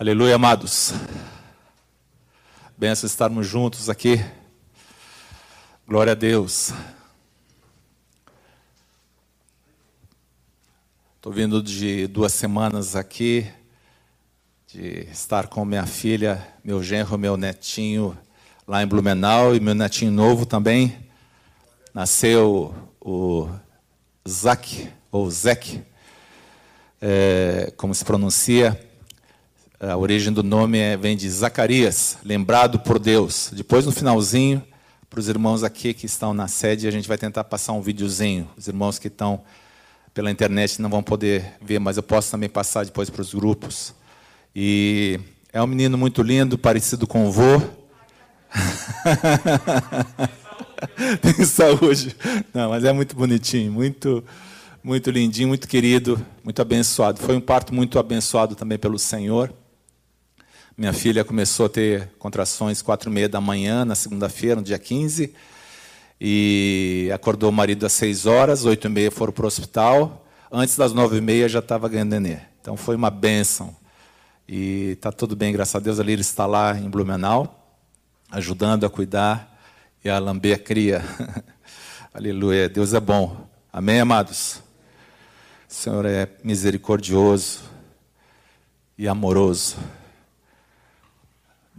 [0.00, 0.94] Aleluia, amados.
[2.74, 4.24] Benção estarmos juntos aqui.
[5.86, 6.72] Glória a Deus.
[11.16, 13.46] Estou vindo de duas semanas aqui,
[14.68, 18.16] de estar com minha filha, meu genro, meu netinho
[18.66, 20.96] lá em Blumenau e meu netinho novo também.
[21.92, 23.50] Nasceu o
[24.26, 25.82] Zac, ou Zek,
[27.02, 28.89] é, como se pronuncia.
[29.82, 33.50] A origem do nome é, vem de Zacarias, lembrado por Deus.
[33.50, 34.62] Depois, no finalzinho,
[35.08, 38.46] para os irmãos aqui que estão na sede, a gente vai tentar passar um videozinho.
[38.58, 39.40] Os irmãos que estão
[40.12, 43.94] pela internet não vão poder ver, mas eu posso também passar depois para os grupos.
[44.54, 45.18] E
[45.50, 47.62] é um menino muito lindo, parecido com o vô.
[51.22, 52.14] Tem saúde.
[52.52, 54.22] Não, mas é muito bonitinho, muito,
[54.84, 57.18] muito lindinho, muito querido, muito abençoado.
[57.18, 59.50] Foi um parto muito abençoado também pelo Senhor.
[60.80, 64.78] Minha filha começou a ter contrações quatro e meia da manhã, na segunda-feira, no dia
[64.78, 65.34] 15.
[66.18, 70.26] E acordou o marido às seis horas, oito e meia foram para o hospital.
[70.50, 72.38] Antes das nove e meia já estava ganhando nenê.
[72.62, 73.76] Então foi uma bênção.
[74.48, 76.00] E está tudo bem, graças a Deus.
[76.00, 77.78] A Lira está lá em Blumenau,
[78.30, 79.60] ajudando a cuidar
[80.02, 81.04] e a lamber a cria.
[82.14, 82.70] Aleluia.
[82.70, 83.46] Deus é bom.
[83.70, 84.62] Amém, amados?
[85.68, 87.60] O Senhor é misericordioso
[88.96, 89.76] e amoroso.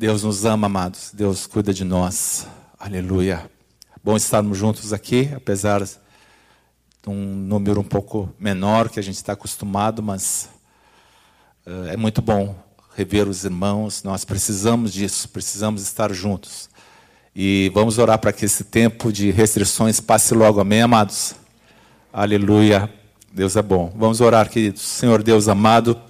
[0.02, 1.12] Deus nos ama, amados.
[1.14, 2.48] Deus cuida de nós.
[2.80, 3.48] Aleluia.
[4.04, 5.92] Bom estarmos juntos aqui, apesar de
[7.06, 10.50] um número um pouco menor que a gente está acostumado, mas
[11.68, 12.56] uh, é muito bom
[12.96, 14.02] rever os irmãos.
[14.02, 16.68] Nós precisamos disso, precisamos estar juntos.
[17.36, 20.60] E vamos orar para que esse tempo de restrições passe logo.
[20.60, 21.36] Amém, amados?
[22.12, 22.92] Aleluia.
[23.32, 23.94] Deus é bom.
[23.96, 24.82] Vamos orar, queridos.
[24.82, 26.02] Senhor Deus amado.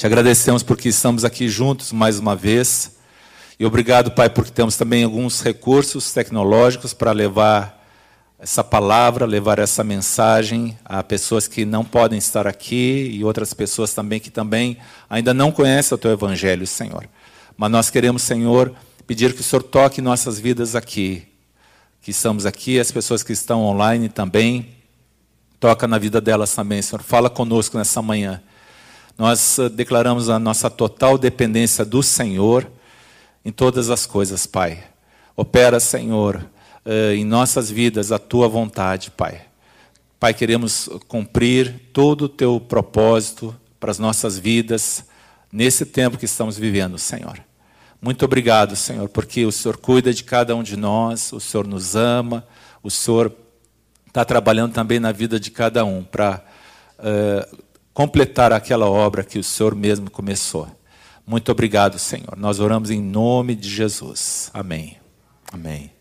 [0.00, 2.96] Te agradecemos porque estamos aqui juntos mais uma vez.
[3.58, 7.86] E obrigado, Pai, porque temos também alguns recursos tecnológicos para levar
[8.38, 13.92] essa palavra, levar essa mensagem a pessoas que não podem estar aqui e outras pessoas
[13.92, 14.78] também que também
[15.10, 17.06] ainda não conhecem o teu evangelho, Senhor.
[17.54, 18.72] Mas nós queremos, Senhor,
[19.06, 21.28] pedir que o Senhor toque nossas vidas aqui,
[22.00, 24.70] que estamos aqui, as pessoas que estão online também,
[25.60, 27.02] toca na vida delas também, Senhor.
[27.02, 28.42] Fala conosco nessa manhã.
[29.20, 32.66] Nós eh, declaramos a nossa total dependência do Senhor
[33.44, 34.82] em todas as coisas, Pai.
[35.36, 36.42] Opera, Senhor,
[36.86, 39.42] eh, em nossas vidas a tua vontade, Pai.
[40.18, 45.04] Pai, queremos cumprir todo o teu propósito para as nossas vidas
[45.52, 47.38] nesse tempo que estamos vivendo, Senhor.
[48.00, 51.94] Muito obrigado, Senhor, porque o Senhor cuida de cada um de nós, o Senhor nos
[51.94, 52.46] ama,
[52.82, 53.30] o Senhor
[54.08, 56.42] está trabalhando também na vida de cada um para
[56.98, 57.69] uh,
[58.00, 60.66] completar aquela obra que o Senhor mesmo começou.
[61.26, 62.34] Muito obrigado, Senhor.
[62.34, 64.50] Nós oramos em nome de Jesus.
[64.54, 64.96] Amém.
[65.52, 65.92] Amém.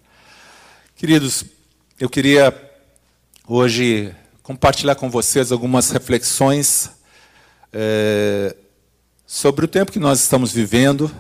[0.96, 1.44] Queridos,
[2.00, 2.58] eu queria
[3.46, 6.90] hoje compartilhar com vocês algumas reflexões
[7.74, 8.56] é,
[9.28, 11.12] sobre o tempo que nós estamos vivendo.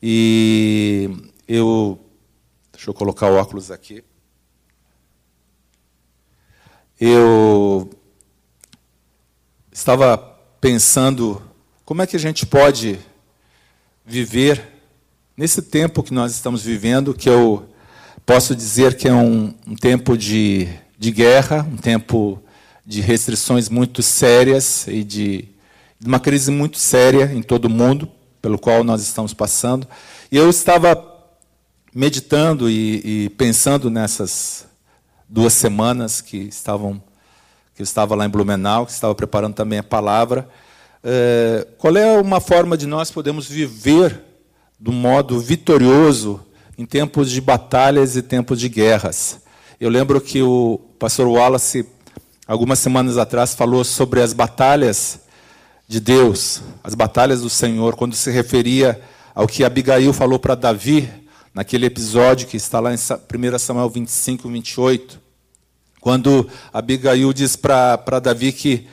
[0.00, 1.10] E
[1.48, 1.98] eu.
[2.72, 4.04] Deixa eu colocar o óculos aqui.
[7.00, 7.90] Eu
[9.72, 10.18] estava
[10.60, 11.42] pensando
[11.84, 12.98] como é que a gente pode
[14.04, 14.62] viver
[15.36, 17.68] nesse tempo que nós estamos vivendo, que eu
[18.26, 20.68] posso dizer que é um, um tempo de,
[20.98, 22.40] de guerra, um tempo
[22.84, 25.48] de restrições muito sérias e de,
[25.98, 28.08] de uma crise muito séria em todo o mundo,
[28.42, 29.88] pelo qual nós estamos passando.
[30.30, 31.10] E eu estava
[31.94, 34.66] meditando e, e pensando nessas
[35.28, 37.02] duas semanas que estavam
[37.74, 40.48] que estava lá em Blumenau, que estava preparando também a palavra.
[41.02, 44.20] É, qual é uma forma de nós podemos viver
[44.78, 46.40] do modo vitorioso
[46.78, 49.40] em tempos de batalhas e tempos de guerras?
[49.80, 51.84] Eu lembro que o pastor Wallace,
[52.46, 55.20] algumas semanas atrás, falou sobre as batalhas
[55.88, 59.00] de Deus, as batalhas do Senhor, quando se referia
[59.34, 61.10] ao que Abigail falou para Davi,
[61.52, 65.20] naquele episódio que está lá em 1 Samuel 25, 28.
[66.02, 68.88] Quando Abigail diz para Davi que,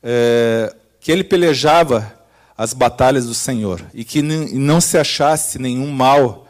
[0.00, 2.14] é, que ele pelejava
[2.56, 6.46] as batalhas do Senhor e que não se achasse nenhum mal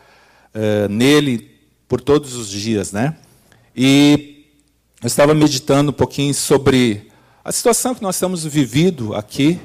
[0.53, 1.50] é, nele
[1.88, 3.17] por todos os dias, né?
[3.75, 4.49] E
[5.03, 7.11] eu estava meditando um pouquinho sobre
[7.43, 9.58] a situação que nós estamos vivido aqui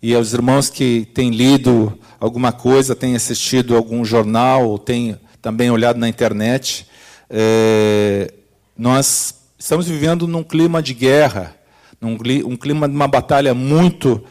[0.00, 5.70] e os irmãos que têm lido alguma coisa, têm assistido algum jornal, ou têm também
[5.70, 6.86] olhado na internet,
[7.28, 8.32] é,
[8.74, 11.54] nós Estamos vivendo num clima de guerra,
[12.00, 12.14] num
[12.46, 14.24] um clima de uma batalha muito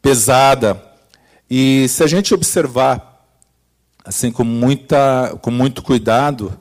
[0.00, 0.80] pesada.
[1.50, 3.26] E se a gente observar
[4.04, 6.56] assim com muita com muito cuidado,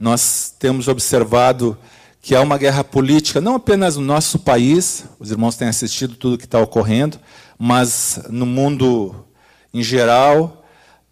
[0.00, 1.78] nós temos observado
[2.20, 6.34] que há uma guerra política, não apenas no nosso país, os irmãos têm assistido tudo
[6.34, 7.20] o que está ocorrendo,
[7.56, 9.24] mas no mundo
[9.72, 10.63] em geral,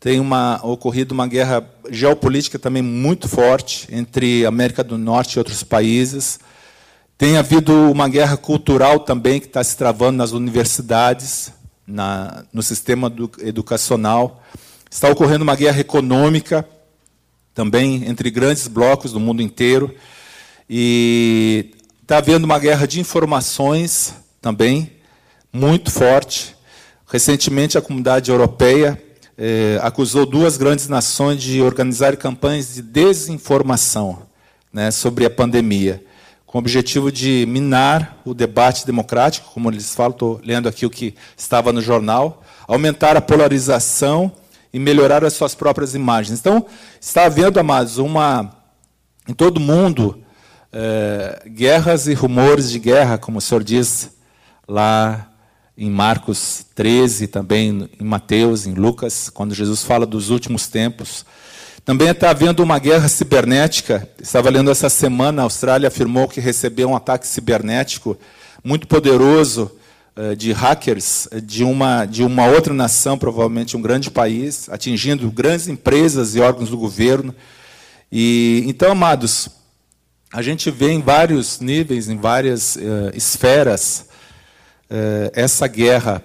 [0.03, 5.63] tem uma, ocorrido uma guerra geopolítica também muito forte entre América do Norte e outros
[5.63, 6.41] países.
[7.17, 11.53] Tem havido uma guerra cultural também que está se travando nas universidades,
[11.87, 14.43] na, no sistema do, educacional.
[14.91, 16.69] Está ocorrendo uma guerra econômica
[17.55, 19.95] também entre grandes blocos do mundo inteiro.
[20.69, 24.95] E está havendo uma guerra de informações também,
[25.53, 26.57] muito forte.
[27.07, 29.01] Recentemente, a comunidade europeia
[29.45, 34.23] eh, acusou duas grandes nações de organizar campanhas de desinformação
[34.73, 36.05] né, sobre a pandemia,
[36.47, 40.91] com o objetivo de minar o debate democrático, como eles falam, estou lendo aqui o
[40.91, 44.31] que estava no jornal, aumentar a polarização
[44.73, 46.39] e melhorar as suas próprias imagens.
[46.39, 46.65] Então,
[47.01, 48.57] está havendo, amados, uma
[49.29, 50.23] em todo o mundo
[50.73, 54.13] eh, guerras e rumores de guerra, como o senhor diz
[54.69, 55.32] lá
[55.77, 61.25] em Marcos 13, também em Mateus, em Lucas, quando Jesus fala dos últimos tempos.
[61.85, 64.09] Também está havendo uma guerra cibernética.
[64.21, 68.17] Estava lendo essa semana, a Austrália afirmou que recebeu um ataque cibernético
[68.63, 69.73] muito poderoso
[70.15, 75.69] eh, de hackers de uma, de uma outra nação, provavelmente um grande país, atingindo grandes
[75.69, 77.35] empresas e órgãos do governo.
[78.11, 79.49] E então, amados,
[80.31, 84.12] a gente vê em vários níveis, em várias uh, esferas, eh,
[85.33, 86.23] essa guerra,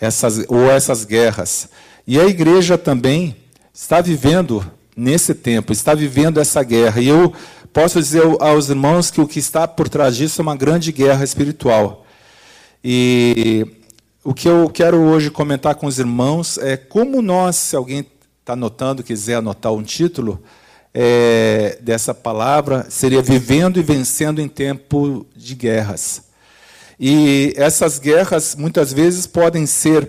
[0.00, 1.68] essas, ou essas guerras.
[2.06, 3.36] E a igreja também
[3.72, 4.64] está vivendo
[4.96, 7.00] nesse tempo, está vivendo essa guerra.
[7.00, 7.32] E eu
[7.72, 11.24] posso dizer aos irmãos que o que está por trás disso é uma grande guerra
[11.24, 12.04] espiritual.
[12.84, 13.66] E
[14.24, 18.06] o que eu quero hoje comentar com os irmãos é como nós, se alguém
[18.40, 20.42] está anotando, quiser anotar um título
[20.92, 26.31] é, dessa palavra, seria vivendo e vencendo em tempo de guerras.
[27.04, 30.08] E essas guerras muitas vezes podem ser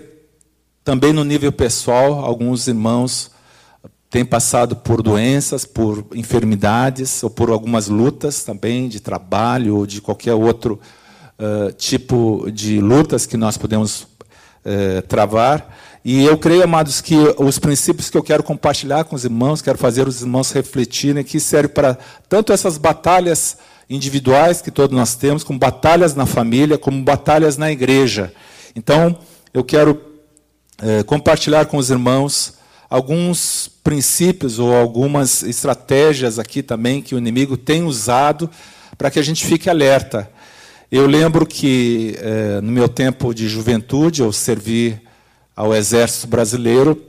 [0.84, 3.32] também no nível pessoal, alguns irmãos
[4.08, 10.00] têm passado por doenças, por enfermidades ou por algumas lutas também de trabalho ou de
[10.00, 10.78] qualquer outro
[11.36, 14.02] uh, tipo de lutas que nós podemos
[14.64, 15.76] uh, travar.
[16.04, 19.78] E eu creio, amados, que os princípios que eu quero compartilhar com os irmãos, quero
[19.78, 21.98] fazer os irmãos refletirem, que serve para
[22.28, 23.56] tanto essas batalhas
[23.88, 28.32] individuais que todos nós temos, como batalhas na família, como batalhas na igreja.
[28.74, 29.18] Então,
[29.52, 30.00] eu quero
[30.82, 32.54] é, compartilhar com os irmãos
[32.88, 38.48] alguns princípios ou algumas estratégias aqui também que o inimigo tem usado
[38.96, 40.30] para que a gente fique alerta.
[40.90, 45.00] Eu lembro que é, no meu tempo de juventude eu servi
[45.56, 47.00] ao Exército Brasileiro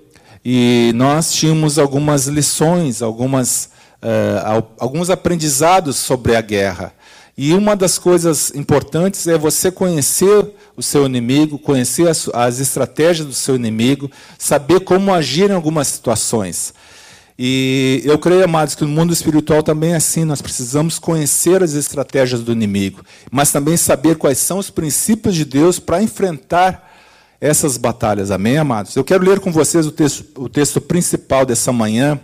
[0.43, 3.69] e nós tínhamos algumas lições, algumas
[4.03, 6.93] uh, alguns aprendizados sobre a guerra.
[7.37, 13.27] E uma das coisas importantes é você conhecer o seu inimigo, conhecer as, as estratégias
[13.27, 16.73] do seu inimigo, saber como agir em algumas situações.
[17.37, 20.23] E eu creio, amados, que no mundo espiritual também é assim.
[20.23, 25.43] Nós precisamos conhecer as estratégias do inimigo, mas também saber quais são os princípios de
[25.43, 26.93] Deus para enfrentar
[27.41, 28.31] essas batalhas.
[28.31, 28.95] Amém, amados?
[28.95, 32.17] Eu quero ler com vocês o texto, o texto principal dessa manhã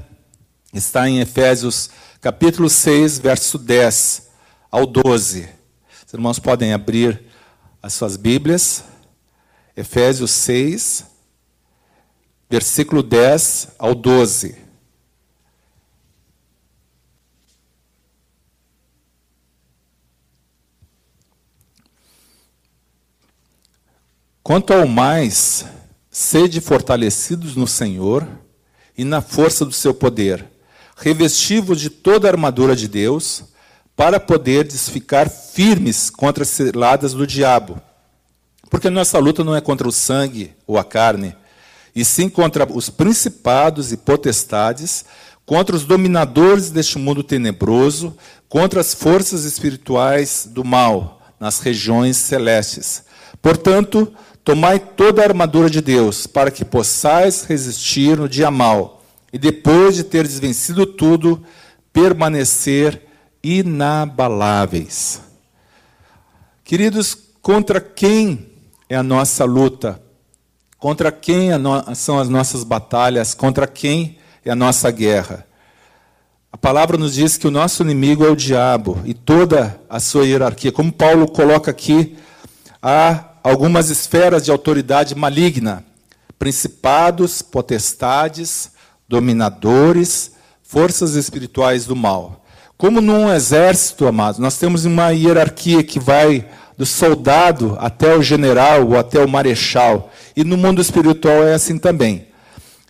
[0.73, 1.89] está em Efésios
[2.21, 4.29] capítulo 6, verso 10
[4.69, 5.49] ao 12.
[6.05, 7.21] Os irmãos podem abrir
[7.81, 8.83] as suas Bíblias.
[9.75, 11.05] Efésios 6,
[12.49, 14.55] versículo 10 ao 12.
[24.43, 25.65] Quanto ao mais,
[26.09, 28.27] sede fortalecidos no Senhor
[28.97, 30.50] e na força do seu poder
[31.01, 33.43] revestivos de toda a armadura de Deus,
[33.95, 37.81] para poderes ficar firmes contra as ciladas do diabo.
[38.69, 41.35] Porque nossa luta não é contra o sangue ou a carne,
[41.95, 45.03] e sim contra os principados e potestades,
[45.43, 48.15] contra os dominadores deste mundo tenebroso,
[48.47, 53.03] contra as forças espirituais do mal nas regiões celestes.
[53.41, 59.00] Portanto, tomai toda a armadura de Deus, para que possais resistir no dia mal
[59.31, 61.43] e depois de ter vencido tudo,
[61.93, 63.01] permanecer
[63.43, 65.21] inabaláveis.
[66.63, 68.47] Queridos, contra quem
[68.89, 70.01] é a nossa luta?
[70.77, 71.49] Contra quem
[71.95, 73.33] são as nossas batalhas?
[73.33, 75.45] Contra quem é a nossa guerra?
[76.51, 80.25] A palavra nos diz que o nosso inimigo é o diabo e toda a sua
[80.25, 80.71] hierarquia.
[80.71, 82.17] Como Paulo coloca aqui,
[82.81, 85.85] há algumas esferas de autoridade maligna
[86.41, 88.70] principados, potestades,
[89.11, 90.31] dominadores,
[90.63, 92.45] forças espirituais do mal.
[92.77, 98.87] Como num exército, amados, nós temos uma hierarquia que vai do soldado até o general
[98.87, 100.09] ou até o marechal.
[100.35, 102.27] E no mundo espiritual é assim também.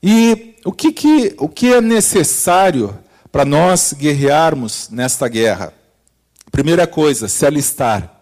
[0.01, 2.97] E o que, que, o que é necessário
[3.31, 5.73] para nós guerrearmos nesta guerra?
[6.51, 8.21] Primeira coisa, se alistar.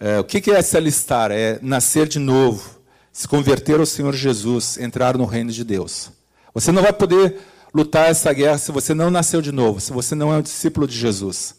[0.00, 1.30] É, o que, que é se alistar?
[1.30, 2.80] É nascer de novo,
[3.12, 6.17] se converter ao Senhor Jesus, entrar no reino de Deus.
[6.60, 7.36] Você não vai poder
[7.72, 10.88] lutar essa guerra se você não nasceu de novo, se você não é um discípulo
[10.88, 11.54] de Jesus.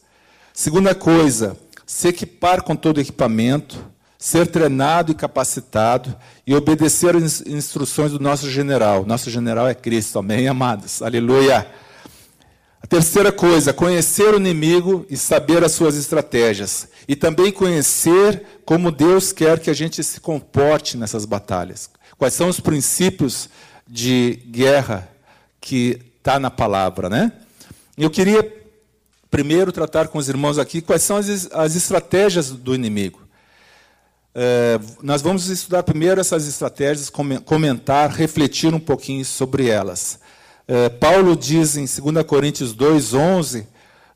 [0.53, 3.77] Segunda coisa, se equipar com todo equipamento,
[4.17, 6.13] ser treinado e capacitado
[6.45, 9.05] e obedecer às instruções do nosso general.
[9.05, 11.01] Nosso general é Cristo, amém, amados?
[11.01, 11.65] Aleluia.
[12.81, 16.89] A terceira coisa, conhecer o inimigo e saber as suas estratégias.
[17.07, 21.89] E também conhecer como Deus quer que a gente se comporte nessas batalhas.
[22.17, 23.49] Quais são os princípios
[23.89, 25.09] de guerra
[25.59, 27.31] que está na palavra, né?
[27.97, 28.55] Eu queria
[29.31, 33.27] primeiro tratar com os irmãos aqui quais são as, as estratégias do inimigo.
[34.35, 40.19] É, nós vamos estudar primeiro essas estratégias, comentar, refletir um pouquinho sobre elas.
[40.67, 43.65] É, Paulo diz em 2 Coríntios 2,11,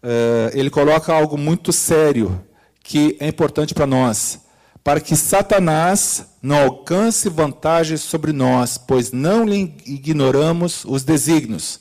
[0.03, 2.39] é, ele coloca algo muito sério
[2.83, 4.42] que é importante para nós
[4.83, 11.79] para que Satanás não alcance vantagem sobre nós, pois não lhe ignoramos os desígnios.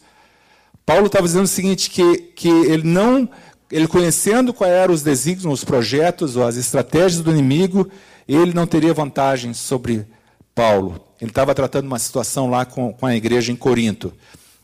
[0.87, 3.28] Paulo estava dizendo o seguinte, que, que ele não,
[3.71, 7.90] ele conhecendo quais eram os desígnios, os projetos as estratégias do inimigo,
[8.28, 10.06] ele não teria vantagem sobre
[10.54, 11.00] Paulo.
[11.21, 14.12] Ele estava tratando uma situação lá com, com a igreja em Corinto.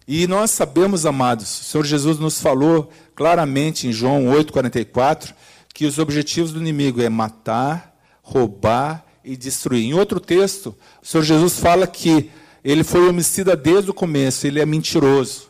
[0.06, 5.34] E nós sabemos, amados, o Senhor Jesus nos falou claramente em João 8,44,
[5.74, 7.87] que os objetivos do inimigo é matar,
[8.28, 9.84] roubar e destruir.
[9.84, 12.30] Em outro texto, o Senhor Jesus fala que
[12.62, 15.48] ele foi homicida desde o começo, ele é mentiroso.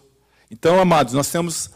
[0.51, 1.71] Então, amados, nós temos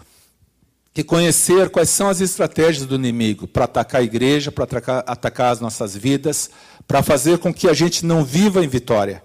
[0.94, 5.52] que conhecer quais são as estratégias do inimigo para atacar a igreja, para atacar, atacar,
[5.52, 6.50] as nossas vidas,
[6.87, 9.23] para fazer com que a gente não viva em vitória.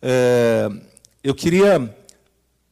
[0.00, 0.68] É,
[1.22, 1.94] eu queria,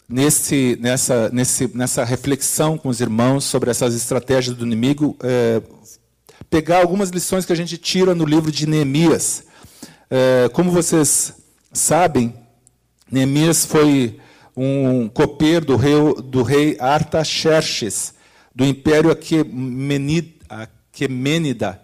[0.09, 5.61] nesse, nessa, nesse, nessa reflexão com os irmãos sobre essas estratégias do inimigo, é,
[6.51, 9.45] pegar algumas lições que a gente tira no livro de Neemias.
[10.11, 11.35] É, como vocês
[11.73, 12.35] sabem,
[13.11, 14.19] Neemias foi
[14.57, 18.15] um copeiro do rei, do rei Artaxerxes,
[18.55, 19.11] do Império
[20.49, 21.83] Aquemênida.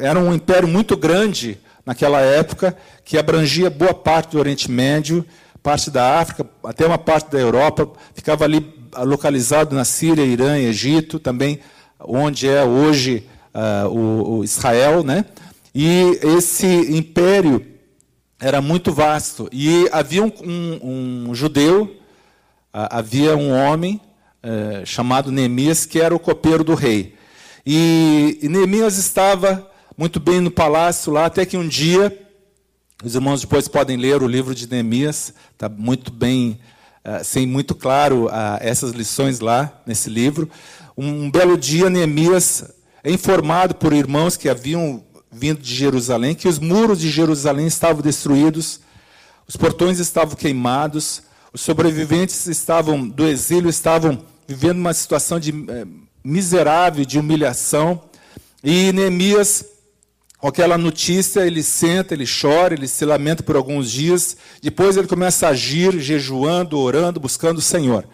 [0.00, 5.24] Era um império muito grande naquela época, que abrangia boa parte do Oriente Médio,
[5.62, 8.66] parte da África, até uma parte da Europa, ficava ali
[8.98, 11.60] localizado na Síria, Irã, Egito, também
[12.00, 15.24] onde é hoje uh, o, o, Israel, né?
[15.74, 17.64] E esse império
[18.38, 19.48] era muito vasto.
[19.52, 24.00] E havia um, um, um judeu, uh, havia um homem
[24.42, 27.14] uh, chamado Neemias, que era o copeiro do rei.
[27.64, 32.18] E, e Neemias estava muito bem no palácio lá, até que um dia,
[33.04, 36.58] os irmãos depois podem ler o livro de Neemias, está muito bem,
[37.04, 40.50] uh, sem muito claro uh, essas lições lá nesse livro.
[40.96, 42.64] Um, um belo dia, Neemias
[43.10, 48.80] informado por irmãos que haviam vindo de Jerusalém que os muros de Jerusalém estavam destruídos,
[49.48, 55.86] os portões estavam queimados, os sobreviventes estavam do exílio estavam vivendo uma situação de é,
[56.22, 58.02] miserável, de humilhação.
[58.62, 59.64] E Neemias,
[60.38, 64.36] com aquela notícia, ele senta, ele chora, ele se lamenta por alguns dias.
[64.62, 68.06] Depois ele começa a agir, jejuando, orando, buscando o Senhor.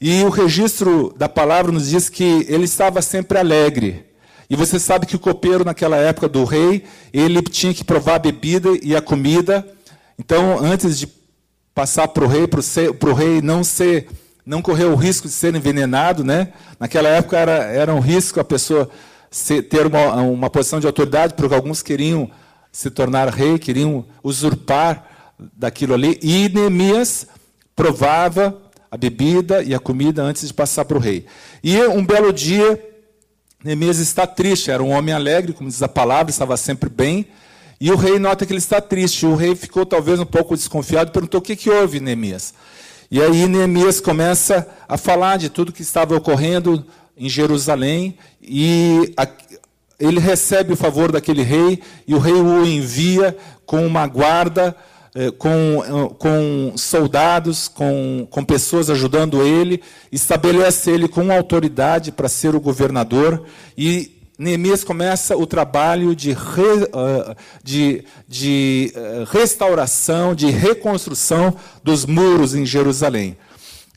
[0.00, 4.09] E o registro da palavra nos diz que ele estava sempre alegre.
[4.50, 8.18] E você sabe que o copeiro, naquela época do rei, ele tinha que provar a
[8.18, 9.64] bebida e a comida.
[10.18, 11.08] Então, antes de
[11.72, 14.08] passar para o rei, para o rei não ser,
[14.44, 16.52] não correr o risco de ser envenenado, né?
[16.80, 18.90] Naquela época era, era um risco a pessoa
[19.30, 22.28] ser, ter uma, uma posição de autoridade, porque alguns queriam
[22.72, 25.06] se tornar rei, queriam usurpar
[25.56, 26.18] daquilo ali.
[26.20, 27.24] E Neemias
[27.76, 31.24] provava a bebida e a comida antes de passar para o rei.
[31.62, 32.90] E um belo dia
[33.62, 37.26] Neemias está triste, era um homem alegre, como diz a palavra, estava sempre bem.
[37.78, 39.26] E o rei nota que ele está triste.
[39.26, 42.54] O rei ficou talvez um pouco desconfiado e perguntou: o que, que houve, Neemias?
[43.10, 46.84] E aí Neemias começa a falar de tudo que estava ocorrendo
[47.16, 49.14] em Jerusalém e
[49.98, 53.36] ele recebe o favor daquele rei e o rei o envia
[53.66, 54.74] com uma guarda
[55.38, 55.50] com,
[55.84, 62.60] eh, com soldados, com, com pessoas ajudando ele, estabelece ele com autoridade para ser o
[62.60, 63.44] governador.
[63.76, 68.90] E Neemias começa o trabalho de, re, uh, de, de
[69.30, 73.36] restauração, de reconstrução dos muros em Jerusalém.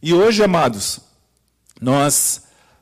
[0.01, 0.99] E hoje, amados,
[1.79, 2.41] nós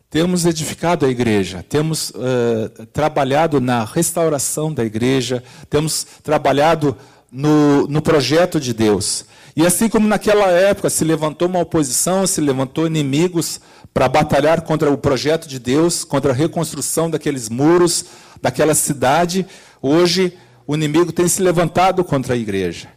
[0.09, 6.97] temos edificado a igreja, temos uh, trabalhado na restauração da igreja, temos trabalhado
[7.31, 9.25] no, no projeto de Deus.
[9.55, 13.59] E assim como naquela época se levantou uma oposição, se levantou inimigos
[13.93, 18.05] para batalhar contra o projeto de Deus, contra a reconstrução daqueles muros,
[18.41, 19.45] daquela cidade,
[19.81, 22.88] hoje o inimigo tem se levantado contra a igreja.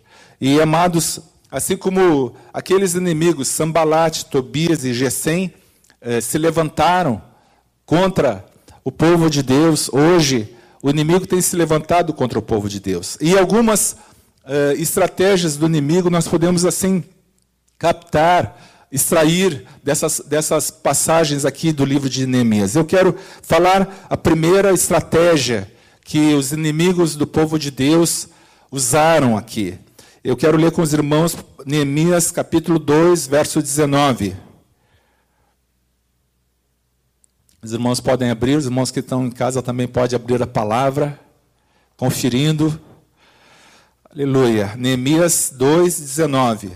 [0.41, 5.53] E amados, assim como aqueles inimigos, Sambalat, Tobias e Gesem,
[6.01, 7.21] eh, se levantaram
[7.85, 8.45] contra
[8.85, 13.17] o povo de Deus, hoje o inimigo tem se levantado contra o povo de Deus.
[13.21, 13.97] E algumas
[14.45, 17.03] uh, estratégias do inimigo nós podemos assim
[17.79, 18.61] captar,
[18.91, 22.77] extrair dessas, dessas passagens aqui do livro de Neemias.
[22.77, 25.71] Eu quero falar a primeira estratégia
[26.05, 28.29] que os inimigos do povo de Deus
[28.71, 29.79] usaram aqui.
[30.23, 31.37] Eu quero ler com os irmãos
[31.67, 34.35] Neemias capítulo 2, verso 19.
[37.63, 41.19] Os irmãos podem abrir, os irmãos que estão em casa também podem abrir a palavra,
[41.97, 42.79] conferindo.
[44.15, 44.77] Aleluia.
[44.77, 46.71] Neemias 2, 19.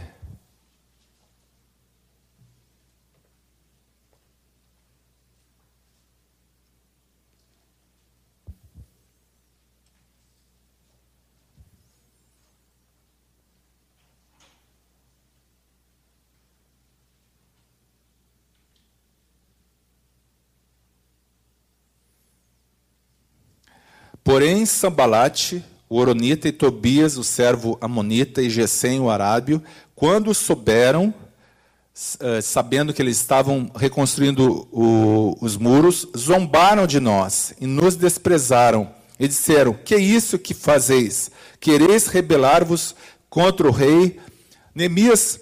[24.24, 29.62] Porém, Sambalate, o Oronita e Tobias, o servo Amonita, e Gesem, o Arábio,
[29.94, 31.12] quando souberam,
[32.20, 38.90] eh, sabendo que eles estavam reconstruindo o, os muros, zombaram de nós e nos desprezaram
[39.18, 41.30] e disseram: Que é isso que fazeis?
[41.58, 42.94] Quereis rebelar-vos
[43.28, 44.20] contra o rei?
[44.74, 45.40] Neemias,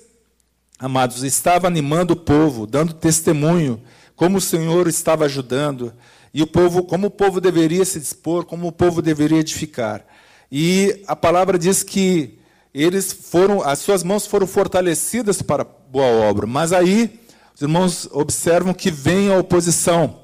[0.78, 3.82] amados, estava animando o povo, dando testemunho,
[4.14, 5.92] como o Senhor estava ajudando,
[6.32, 10.04] e o povo, como o povo deveria se dispor, como o povo deveria edificar.
[10.50, 12.38] E a palavra diz que
[12.72, 16.46] eles foram, as suas mãos foram fortalecidas para boa obra.
[16.46, 17.20] Mas aí
[17.54, 20.20] os irmãos observam que vem a oposição.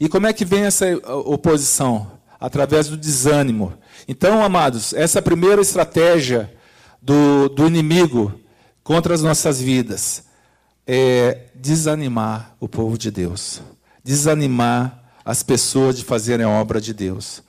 [0.00, 0.86] E como é que vem essa
[1.24, 2.18] oposição?
[2.40, 3.74] Através do desânimo.
[4.06, 6.52] Então, amados, essa é primeira estratégia
[7.02, 8.40] do, do inimigo
[8.82, 10.28] contra as nossas vidas
[10.88, 13.60] é desanimar o povo de Deus,
[14.02, 17.42] desanimar as pessoas de fazerem a obra de Deus.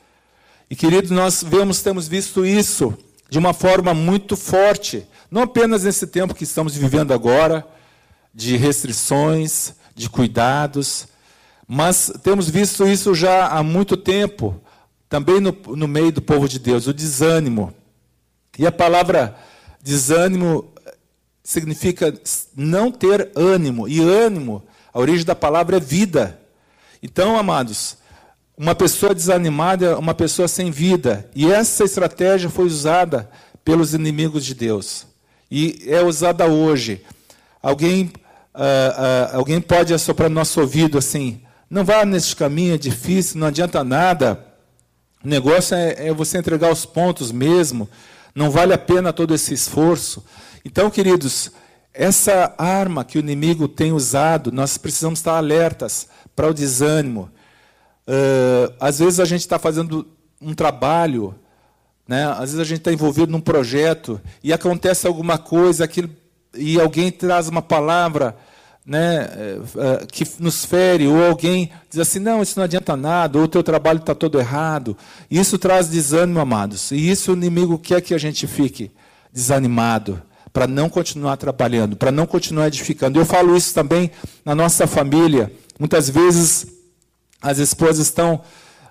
[0.69, 2.95] E queridos, nós vemos, temos visto isso
[3.27, 7.65] de uma forma muito forte, não apenas nesse tempo que estamos vivendo agora,
[8.33, 11.07] de restrições, de cuidados,
[11.67, 14.61] mas temos visto isso já há muito tempo,
[15.07, 17.73] também no, no meio do povo de Deus, o desânimo.
[18.57, 19.35] E a palavra
[19.81, 20.71] desânimo
[21.43, 22.13] significa
[22.55, 26.39] não ter ânimo, e ânimo, a origem da palavra é vida.
[27.01, 27.97] Então, amados,
[28.59, 31.29] uma pessoa desanimada é uma pessoa sem vida.
[31.33, 33.29] E essa estratégia foi usada
[33.63, 35.07] pelos inimigos de Deus.
[35.49, 37.01] E é usada hoje.
[37.63, 38.11] Alguém,
[38.53, 43.39] uh, uh, alguém pode assoprar no nosso ouvido assim: não vá nesse caminho, é difícil,
[43.39, 44.45] não adianta nada.
[45.23, 47.89] O negócio é, é você entregar os pontos mesmo.
[48.35, 50.21] Não vale a pena todo esse esforço.
[50.65, 51.49] Então, queridos,
[51.93, 57.31] essa arma que o inimigo tem usado, nós precisamos estar alertas para o desânimo
[58.09, 60.07] Uh, às vezes a gente está fazendo
[60.41, 61.35] um trabalho,
[62.07, 62.25] né?
[62.25, 66.09] às vezes a gente está envolvido num projeto e acontece alguma coisa aquilo,
[66.55, 68.35] e alguém traz uma palavra
[68.83, 69.29] né,
[69.75, 73.47] uh, que nos fere, ou alguém diz assim: não, isso não adianta nada, ou o
[73.47, 74.97] teu trabalho está todo errado.
[75.29, 76.89] Isso traz desânimo, amados.
[76.89, 78.89] E isso o inimigo quer que a gente fique
[79.31, 80.19] desanimado
[80.51, 83.19] para não continuar trabalhando, para não continuar edificando.
[83.19, 84.09] Eu falo isso também
[84.43, 85.53] na nossa família.
[85.79, 86.78] Muitas vezes
[87.41, 88.41] as esposas estão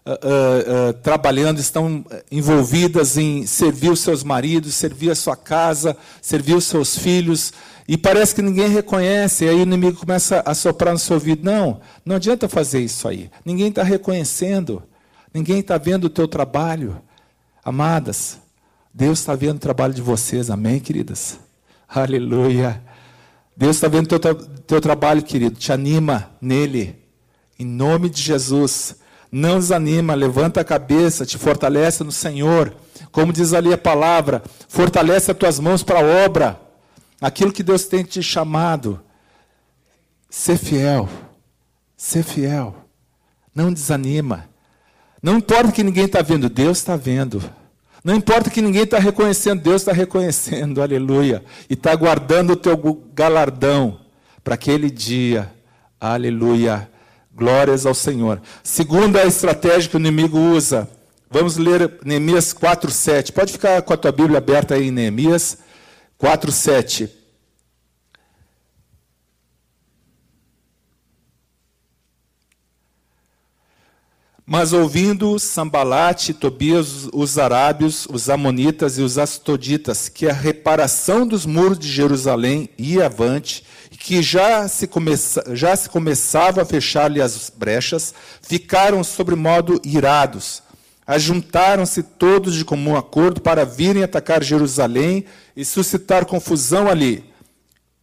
[0.08, 6.54] uh, uh, trabalhando, estão envolvidas em servir os seus maridos, servir a sua casa, servir
[6.54, 7.52] os seus filhos,
[7.86, 11.42] e parece que ninguém reconhece, e aí o inimigo começa a soprar no seu ouvido.
[11.44, 13.30] Não, não adianta fazer isso aí.
[13.44, 14.82] Ninguém está reconhecendo,
[15.32, 17.00] ninguém está vendo o teu trabalho.
[17.64, 18.38] Amadas,
[18.92, 21.38] Deus está vendo o trabalho de vocês, amém, queridas?
[21.88, 22.82] Aleluia.
[23.56, 26.97] Deus está vendo o teu, teu trabalho, querido, te anima nele.
[27.58, 28.96] Em nome de Jesus.
[29.30, 32.74] Não desanima, levanta a cabeça, te fortalece no Senhor.
[33.12, 36.60] Como diz ali a palavra, fortalece as tuas mãos para a obra.
[37.20, 39.00] Aquilo que Deus tem te chamado.
[40.30, 41.08] Ser fiel.
[41.96, 42.74] Ser fiel.
[43.54, 44.48] Não desanima.
[45.22, 47.42] Não importa que ninguém está vendo, Deus está vendo.
[48.04, 51.44] Não importa que ninguém está reconhecendo, Deus está reconhecendo, aleluia.
[51.68, 52.76] E está guardando o teu
[53.12, 54.00] galardão
[54.44, 55.52] para aquele dia,
[56.00, 56.88] aleluia.
[57.38, 58.42] Glórias ao Senhor.
[58.64, 60.88] Segunda estratégia que o inimigo usa,
[61.30, 63.32] vamos ler Neemias 4,7.
[63.32, 65.58] Pode ficar com a tua Bíblia aberta aí em Neemias
[66.20, 67.08] 4,7.
[74.50, 81.44] Mas ouvindo Sambalate, Tobias, os arábios, os amonitas e os astoditas, que a reparação dos
[81.44, 87.20] muros de Jerusalém ia avante, e que já se, começa, já se começava a fechar-lhe
[87.20, 90.62] as brechas, ficaram sobre modo irados.
[91.06, 97.22] Ajuntaram-se todos de comum acordo para virem atacar Jerusalém e suscitar confusão ali.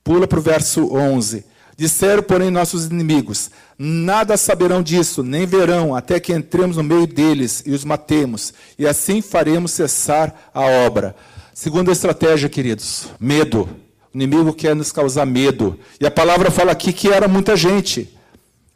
[0.03, 1.43] Pula para o verso 11.
[1.77, 7.63] Disseram, porém, nossos inimigos: Nada saberão disso, nem verão, até que entremos no meio deles
[7.65, 11.15] e os matemos, e assim faremos cessar a obra.
[11.53, 13.69] Segunda estratégia, queridos: medo.
[14.13, 15.77] O inimigo quer nos causar medo.
[15.99, 18.17] E a palavra fala aqui que era muita gente.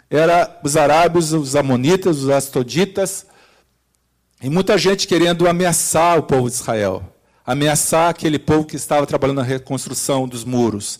[0.09, 3.25] Era os arábios, os amonitas, os astoditas,
[4.41, 7.03] e muita gente querendo ameaçar o povo de Israel,
[7.45, 10.99] ameaçar aquele povo que estava trabalhando na reconstrução dos muros.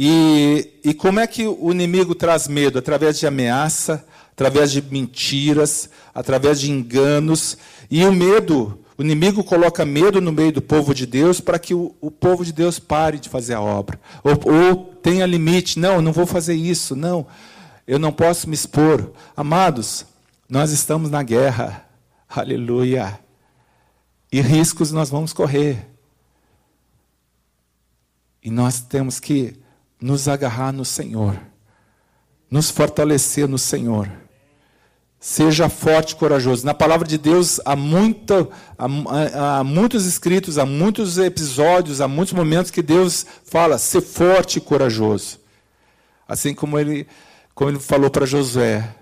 [0.00, 2.78] E, e como é que o inimigo traz medo?
[2.78, 7.58] Através de ameaça, através de mentiras, através de enganos.
[7.90, 11.74] E o medo, o inimigo coloca medo no meio do povo de Deus para que
[11.74, 14.00] o, o povo de Deus pare de fazer a obra.
[14.22, 15.80] Ou, ou tenha limite.
[15.80, 16.94] Não, eu não vou fazer isso.
[16.94, 17.26] Não,
[17.84, 19.10] eu não posso me expor.
[19.36, 20.06] Amados,
[20.48, 21.88] nós estamos na guerra.
[22.28, 23.18] Aleluia.
[24.30, 25.88] E riscos nós vamos correr.
[28.40, 29.58] E nós temos que
[30.00, 31.40] nos agarrar no Senhor,
[32.50, 34.10] nos fortalecer no Senhor.
[35.20, 36.64] Seja forte e corajoso.
[36.64, 42.32] Na palavra de Deus há, muita, há, há, muitos escritos, há muitos episódios, há muitos
[42.32, 45.40] momentos que Deus fala: ser forte e corajoso.
[46.26, 47.04] Assim como ele,
[47.52, 48.94] como ele falou para Josué.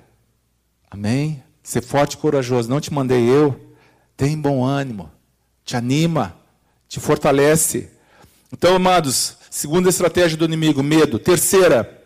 [0.90, 1.42] Amém?
[1.62, 2.70] Ser forte e corajoso.
[2.70, 3.74] Não te mandei eu.
[4.16, 5.11] Tem bom ânimo.
[5.64, 6.35] Te anima.
[6.88, 7.90] Te fortalece.
[8.50, 11.18] Então, amados, Segunda estratégia do inimigo, medo.
[11.18, 12.02] Terceira,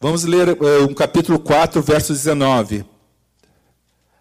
[0.00, 2.84] vamos ler uh, um capítulo 4, verso 19.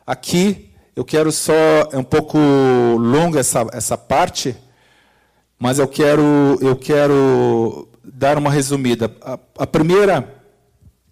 [0.05, 1.53] Aqui eu quero só,
[1.91, 4.55] é um pouco longa essa, essa parte,
[5.60, 9.15] mas eu quero, eu quero dar uma resumida.
[9.21, 10.41] A, a primeira,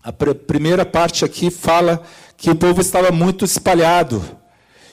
[0.02, 2.02] a pr primeira parte aqui fala
[2.36, 4.22] que o povo estava muito espalhado,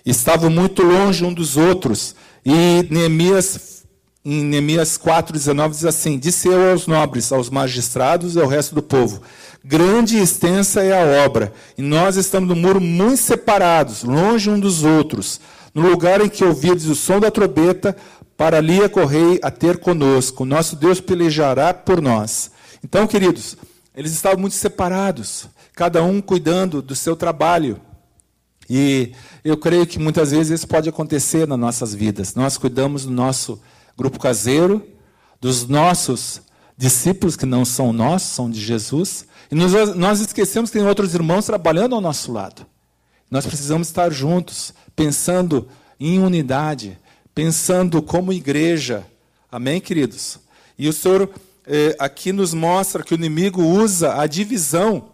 [0.05, 3.80] estava muito longe um dos outros, e Neemias
[4.25, 8.83] em Neemias 4,19 diz assim: Disse eu aos nobres, aos magistrados e ao resto do
[8.83, 9.23] povo:
[9.65, 14.61] Grande e extensa é a obra, e nós estamos no muro muito separados, longe um
[14.61, 15.41] dos outros.
[15.73, 17.97] No lugar em que ouvirdes o som da trombeta,
[18.37, 20.45] para ali acorrei a ter conosco.
[20.45, 22.51] Nosso Deus pelejará por nós.
[22.83, 23.57] Então, queridos,
[23.95, 27.81] eles estavam muito separados, cada um cuidando do seu trabalho.
[28.69, 29.13] E
[29.45, 32.35] eu creio que muitas vezes isso pode acontecer nas nossas vidas.
[32.35, 34.87] Nós cuidamos do nosso trabalho grupo caseiro,
[35.41, 36.43] dos nossos
[36.77, 39.27] discípulos que não são nossos, são de Jesus.
[39.51, 42.67] E nós, nós esquecemos que tem outros irmãos trabalhando ao nosso lado.
[43.31, 46.99] Nós precisamos estar juntos, pensando em unidade,
[47.35, 49.07] pensando como igreja.
[49.51, 50.39] Amém, queridos?
[50.79, 51.31] E o Senhor
[51.67, 55.11] eh, aqui nos mostra que o inimigo usa a divisão.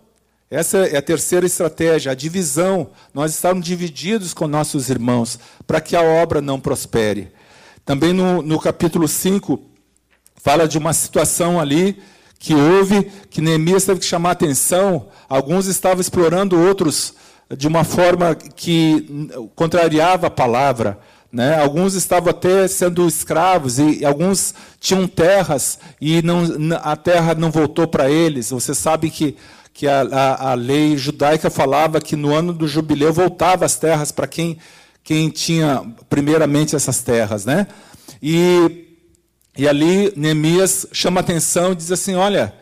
[0.48, 2.90] Essa é a terceira estratégia, a divisão.
[3.12, 7.32] Nós estamos divididos com nossos irmãos para que a obra não prospere.
[7.86, 9.60] Também no, no capítulo 5,
[10.34, 12.02] fala de uma situação ali
[12.36, 15.06] que houve, que Neemias teve que chamar atenção.
[15.28, 17.14] Alguns estavam explorando outros
[17.56, 20.98] de uma forma que contrariava a palavra.
[21.30, 21.60] Né?
[21.60, 26.42] Alguns estavam até sendo escravos e alguns tinham terras e não,
[26.82, 28.50] a terra não voltou para eles.
[28.50, 29.36] Você sabe que,
[29.72, 34.10] que a, a, a, lei judaica falava que no ano do jubileu voltava as terras
[34.10, 34.58] para quem
[35.06, 37.68] quem tinha primeiramente essas terras, né?
[38.20, 38.88] E,
[39.56, 42.52] e ali Neemias chama atenção e diz assim: olha,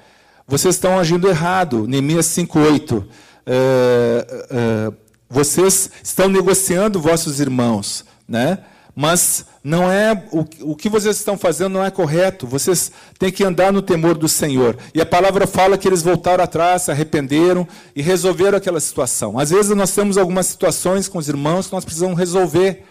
[0.46, 1.88] vocês estão agindo errado.
[1.88, 3.06] Neemias 5,8.
[3.46, 4.92] É, é,
[5.28, 8.58] vocês estão negociando vossos irmãos, né?
[8.94, 12.46] mas não é o, o que vocês estão fazendo não é correto.
[12.46, 14.76] Vocês têm que andar no temor do Senhor.
[14.94, 19.38] E a palavra fala que eles voltaram atrás, se arrependeram e resolveram aquela situação.
[19.38, 22.84] Às vezes nós temos algumas situações com os irmãos que nós precisamos resolver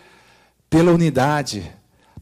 [0.67, 1.71] pela unidade,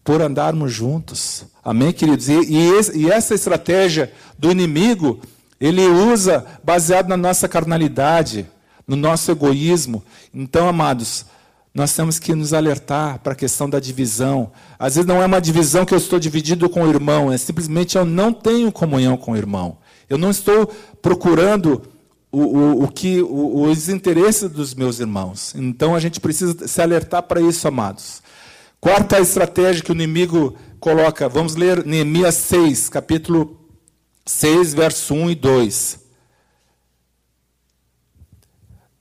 [0.04, 1.46] por andarmos juntos.
[1.64, 2.28] Amém, queridos?
[2.28, 5.22] E, e, e essa estratégia do inimigo,
[5.62, 8.46] ele usa baseado na nossa carnalidade
[8.92, 10.04] no nosso egoísmo.
[10.34, 11.26] Então, amados,
[11.74, 14.52] nós temos que nos alertar para a questão da divisão.
[14.78, 17.98] Às vezes não é uma divisão que eu estou dividido com o irmão, é simplesmente
[17.98, 19.78] eu não tenho comunhão com o irmão.
[20.10, 20.68] Eu não estou
[21.02, 21.82] procurando
[22.30, 25.54] o, o, o que o, os interesses dos meus irmãos.
[25.56, 28.22] Então a gente precisa se alertar para isso, amados.
[28.80, 33.58] Quarta estratégia que o inimigo coloca, vamos ler Neemias 6, capítulo
[34.26, 36.01] 6, verso 1 e 2.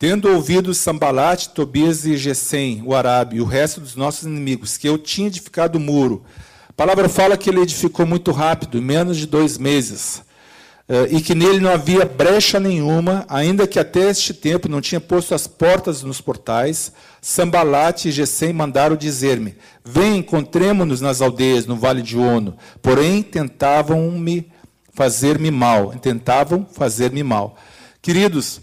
[0.01, 4.89] Tendo ouvido Sambalate, Tobias e Gesem, o Arábio, e o resto dos nossos inimigos, que
[4.89, 6.25] eu tinha edificado o muro,
[6.71, 10.23] a palavra fala que ele edificou muito rápido, em menos de dois meses,
[10.89, 15.03] eh, e que nele não havia brecha nenhuma, ainda que até este tempo não tinha
[15.03, 21.77] posto as portas nos portais, Sambalate e Gesem mandaram dizer-me: Vem, encontremo-nos nas aldeias, no
[21.77, 22.57] vale de Ono.
[22.81, 24.51] Porém, tentavam-me
[24.95, 27.59] fazer-me mal, tentavam fazer-me mal.
[28.01, 28.63] Queridos,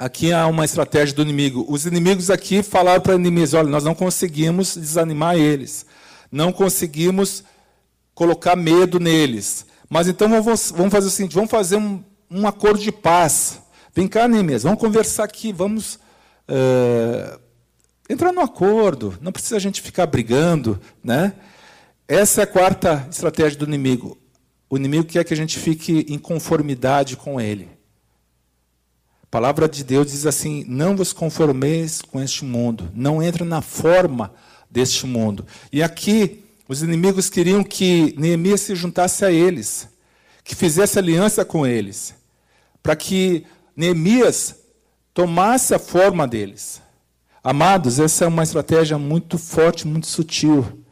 [0.00, 1.66] aqui há uma estratégia do inimigo.
[1.68, 5.84] Os inimigos aqui falaram para inimigos: olha, nós não conseguimos desanimar eles,
[6.32, 7.44] não conseguimos
[8.14, 9.66] colocar medo neles.
[9.88, 13.60] Mas então vamos, fazer o seguinte: vamos fazer um, um acordo de paz.
[13.94, 15.96] Vem cá, Neemias, vamos conversar aqui, vamos
[16.48, 17.38] uh,
[18.08, 19.18] entrar no acordo.
[19.20, 21.34] Não precisa a gente ficar brigando, né?
[22.08, 24.16] Essa é a quarta estratégia do inimigo.
[24.68, 27.79] O inimigo quer que a gente fique em conformidade com ele.
[29.30, 33.62] A palavra de Deus diz assim: não vos conformeis com este mundo, não entre na
[33.62, 34.34] forma
[34.68, 35.46] deste mundo.
[35.72, 39.88] E aqui, os inimigos queriam que Neemias se juntasse a eles,
[40.42, 42.12] que fizesse aliança com eles,
[42.82, 44.56] para que Neemias
[45.14, 46.82] tomasse a forma deles.
[47.40, 50.84] Amados, essa é uma estratégia muito forte, muito sutil.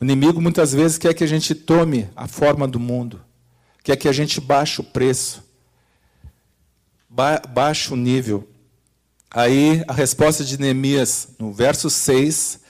[0.00, 3.20] O inimigo muitas vezes quer que a gente tome a forma do mundo,
[3.82, 5.43] quer que a gente baixe o preço
[7.14, 8.48] ba baixo nível.
[9.30, 12.60] Aí a resposta de Neemias, no verso 6,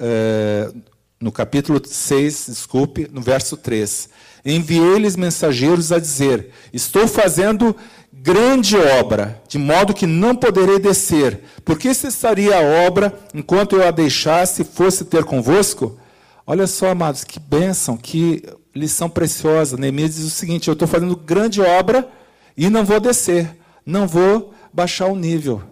[0.00, 0.72] é,
[1.20, 4.08] no capítulo 6, desculpe, no verso 3.
[4.44, 7.74] Enviei-lhes mensageiros a dizer: Estou fazendo
[8.12, 11.42] grande obra, de modo que não poderei descer.
[11.64, 15.98] Por que cessaria a obra enquanto eu a deixasse e fosse ter convosco?
[16.44, 18.42] Olha só, amados, que bênção, que
[18.74, 19.76] lição preciosa.
[19.76, 22.08] Neemias diz o seguinte: Eu estou fazendo grande obra
[22.56, 25.62] e não vou descer não vou baixar o nível,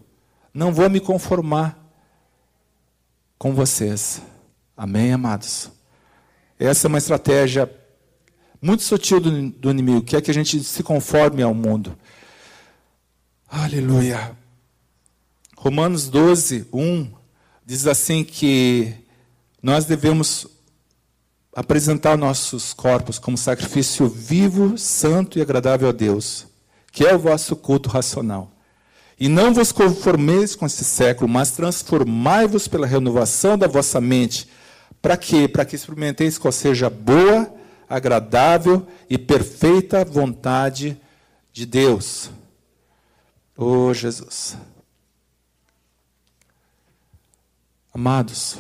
[0.53, 1.79] não vou me conformar
[3.39, 4.23] com vocês.
[4.77, 5.71] Amém, amados?
[6.59, 7.71] Essa é uma estratégia
[8.61, 11.99] muito sutil do, do inimigo, que é que a gente se conforme ao mundo.
[13.49, 14.37] Aleluia.
[15.57, 17.11] Romanos 12, 1
[17.65, 18.95] diz assim que
[19.63, 20.47] nós devemos
[21.55, 26.52] apresentar nossos corpos como sacrifício vivo, santo e agradável a Deus
[26.93, 28.53] que é o vosso culto racional.
[29.19, 34.49] E não vos conformeis com esse século, mas transformai-vos pela renovação da vossa mente.
[35.01, 35.49] Para quê?
[35.49, 37.53] Para que experimenteis qual seja a boa,
[37.89, 41.01] agradável e perfeita vontade
[41.53, 42.31] de Deus.
[43.57, 44.57] Oh, Jesus.
[47.95, 48.57] Amados,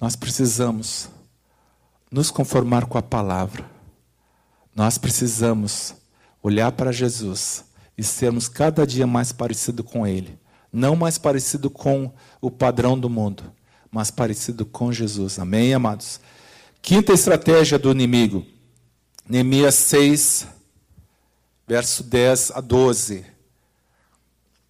[0.00, 1.08] nós precisamos
[2.10, 3.64] nos conformar com a palavra.
[4.74, 5.94] Nós precisamos
[6.42, 7.64] olhar para Jesus
[7.96, 10.38] e sermos cada dia mais parecido com Ele.
[10.72, 13.44] Não mais parecido com o padrão do mundo,
[13.90, 15.38] mas parecido com Jesus.
[15.38, 16.18] Amém, amados?
[16.80, 18.44] Quinta estratégia do inimigo.
[19.28, 20.46] Neemias 6,
[21.68, 23.24] verso 10 a 12.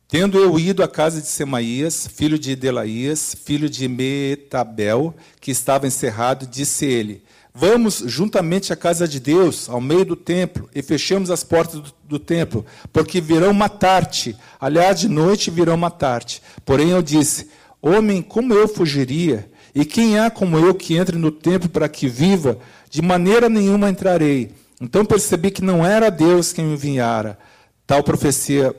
[0.09, 5.87] Tendo eu ido à casa de Semaías, filho de Delaías, filho de Metabel, que estava
[5.87, 7.25] encerrado, disse ele:
[7.55, 11.95] Vamos juntamente à casa de Deus, ao meio do templo, e fechemos as portas do,
[12.05, 14.35] do templo, porque virão matar-te.
[14.59, 16.43] Aliás, de noite virão matar-te.
[16.65, 19.51] Porém eu disse: Homem, como eu fugiria?
[19.75, 22.59] E quem há como eu que entre no templo para que viva?
[22.91, 24.55] De maneira nenhuma entrarei.
[24.81, 27.39] Então percebi que não era Deus quem me enviara.
[27.87, 28.75] Tal profecia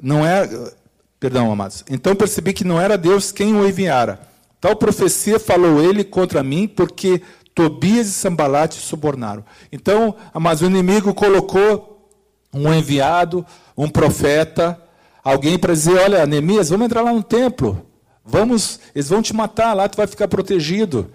[0.00, 0.74] não era,
[1.18, 1.84] perdão, amados.
[1.90, 4.20] Então percebi que não era Deus quem o enviara.
[4.60, 7.22] Tal profecia falou ele contra mim, porque
[7.58, 9.44] Tobias e Sambalate subornaram.
[9.72, 12.08] Então, mas o inimigo colocou
[12.54, 13.44] um enviado,
[13.76, 14.80] um profeta,
[15.24, 17.84] alguém para dizer: Olha, Neemias, vamos entrar lá no templo.
[18.24, 21.10] Vamos, eles vão te matar, lá tu vai ficar protegido.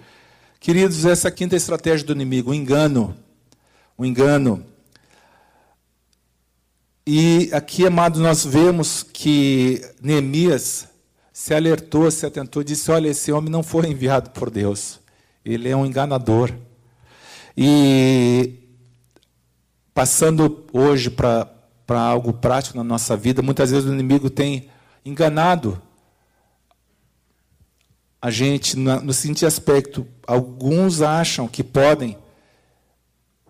[0.60, 3.16] Queridos, essa é a quinta estratégia do inimigo, engano.
[3.96, 4.66] O engano.
[7.06, 10.88] E aqui, amados, nós vemos que Neemias
[11.32, 15.02] se alertou, se atentou, disse: Olha, esse homem não foi enviado por Deus.
[15.44, 16.52] Ele é um enganador.
[17.56, 18.64] E
[19.92, 21.48] passando hoje para
[21.88, 23.42] algo prático na nossa vida.
[23.42, 24.68] Muitas vezes o inimigo tem
[25.04, 25.80] enganado
[28.20, 32.16] a gente no seguinte aspecto: alguns acham que podem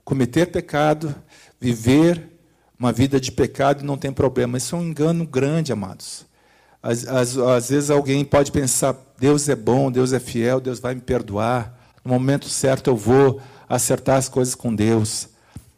[0.04, 1.14] cometer pecado,
[1.60, 2.28] viver
[2.78, 4.58] uma vida de pecado e não tem problema.
[4.58, 6.26] Isso é um engano grande, amados.
[6.82, 10.94] Às, às, às vezes alguém pode pensar: Deus é bom, Deus é fiel, Deus vai
[10.94, 11.83] me perdoar.
[12.04, 15.28] No momento certo eu vou acertar as coisas com Deus.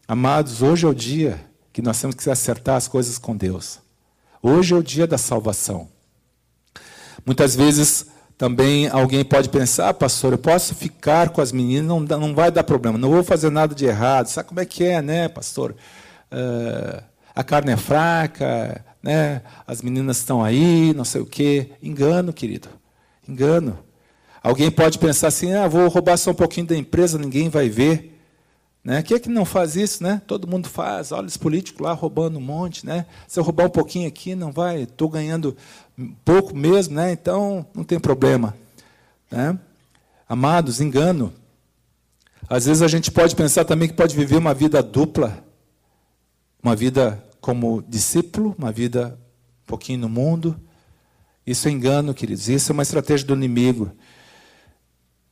[0.08, 1.40] Amados, hoje é o dia
[1.72, 3.78] que nós temos que acertar as coisas com Deus.
[4.42, 5.88] Hoje é o dia da salvação.
[7.24, 12.00] Muitas vezes também alguém pode pensar, ah, pastor, eu posso ficar com as meninas, não,
[12.00, 14.26] não vai dar problema, não vou fazer nada de errado.
[14.26, 15.76] Sabe como é que é, né, pastor?
[16.32, 17.02] Uh,
[17.34, 19.42] a carne é fraca, né?
[19.66, 21.70] as meninas estão aí, não sei o quê.
[21.80, 22.68] Engano, querido.
[23.28, 23.85] Engano.
[24.46, 28.16] Alguém pode pensar assim, ah, vou roubar só um pouquinho da empresa, ninguém vai ver.
[28.84, 29.02] Né?
[29.02, 30.04] Quem é que não faz isso?
[30.04, 30.22] Né?
[30.24, 31.10] Todo mundo faz.
[31.10, 32.86] Olha os políticos lá roubando um monte.
[32.86, 33.06] Né?
[33.26, 34.82] Se eu roubar um pouquinho aqui, não vai.
[34.82, 35.56] Estou ganhando
[36.24, 37.10] pouco mesmo, né?
[37.10, 38.54] então não tem problema.
[39.28, 39.58] Né?
[40.28, 41.32] Amados, engano.
[42.48, 45.44] Às vezes a gente pode pensar também que pode viver uma vida dupla.
[46.62, 49.18] Uma vida como discípulo, uma vida
[49.64, 50.54] um pouquinho no mundo.
[51.44, 52.48] Isso é engano, queridos.
[52.48, 53.90] Isso é uma estratégia do inimigo.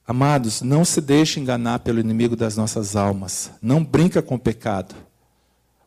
[0.07, 3.51] Amados, não se deixe enganar pelo inimigo das nossas almas.
[3.63, 4.95] Não brinca com o pecado.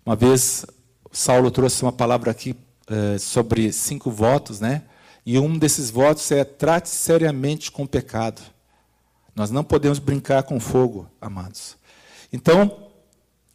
[0.03, 0.65] Uma vez,
[1.11, 2.55] Saulo trouxe uma palavra aqui
[2.89, 4.83] eh, sobre cinco votos, né?
[5.23, 8.41] E um desses votos é trate seriamente com o pecado.
[9.35, 11.77] Nós não podemos brincar com fogo, amados.
[12.33, 12.89] Então,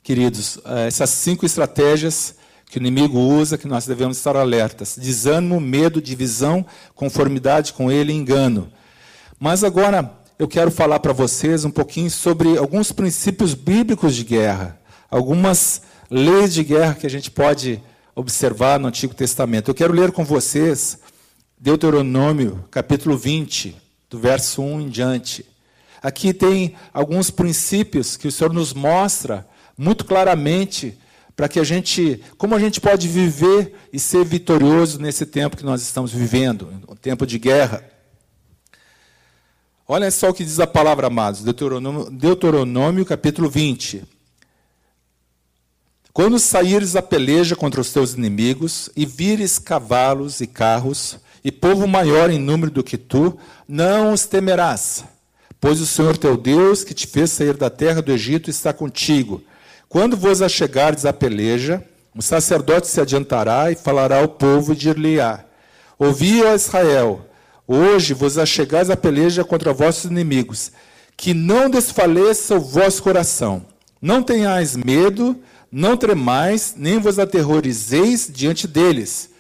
[0.01, 2.37] queridos, eh, essas cinco estratégias
[2.71, 8.13] que o inimigo usa, que nós devemos estar alertas: desânimo, medo, divisão, conformidade com ele,
[8.13, 8.73] engano.
[9.41, 14.77] Mas agora, eu quero falar para vocês um pouquinho sobre alguns princípios bíblicos de guerra,
[15.09, 17.81] algumas leis de guerra que a gente pode
[18.13, 19.71] observar no Antigo Testamento.
[19.71, 20.99] Eu quero ler com vocês
[21.57, 23.77] Deuteronômio, capítulo 20,
[24.11, 25.47] do verso 1 em diante.
[26.03, 29.47] Aqui tem alguns princípios que o Senhor nos mostra
[29.79, 30.99] muito claramente
[31.37, 35.65] para que a gente, como a gente pode viver e ser vitorioso nesse tempo que
[35.65, 37.92] nós estamos vivendo, um tempo de guerra.
[39.95, 44.03] Olha só o que diz a palavra, amados, Deuteronômio, Deuteronômio capítulo 20.
[46.15, 51.87] Quando saíres a peleja contra os teus inimigos, e vires cavalos e carros, e povo
[51.87, 55.05] maior em número do que tu, não os temerás,
[55.61, 59.45] pois o Senhor teu Deus, que te fez sair da terra do Egito, está contigo.
[59.91, 61.85] Quando vos achegardes à peleja,
[62.17, 65.45] o sacerdote se adiantará e falará ao povo e dir-lhe-á:
[65.99, 67.27] Ouvi, ó Israel,
[67.67, 70.73] Hoje vos achegais a peleja contra vossos inimigos,
[71.17, 73.65] que não desfaleça o vosso coração.
[74.01, 75.37] Não tenhais medo,
[75.71, 79.31] não tremais, nem vos aterrorizeis diante deles,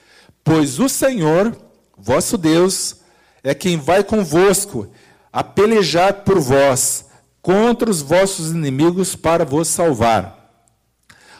[0.44, 1.56] pois o Senhor,
[1.98, 2.96] vosso Deus,
[3.42, 4.88] é quem vai convosco
[5.32, 7.06] a pelejar por vós
[7.40, 10.38] contra os vossos inimigos para vos salvar.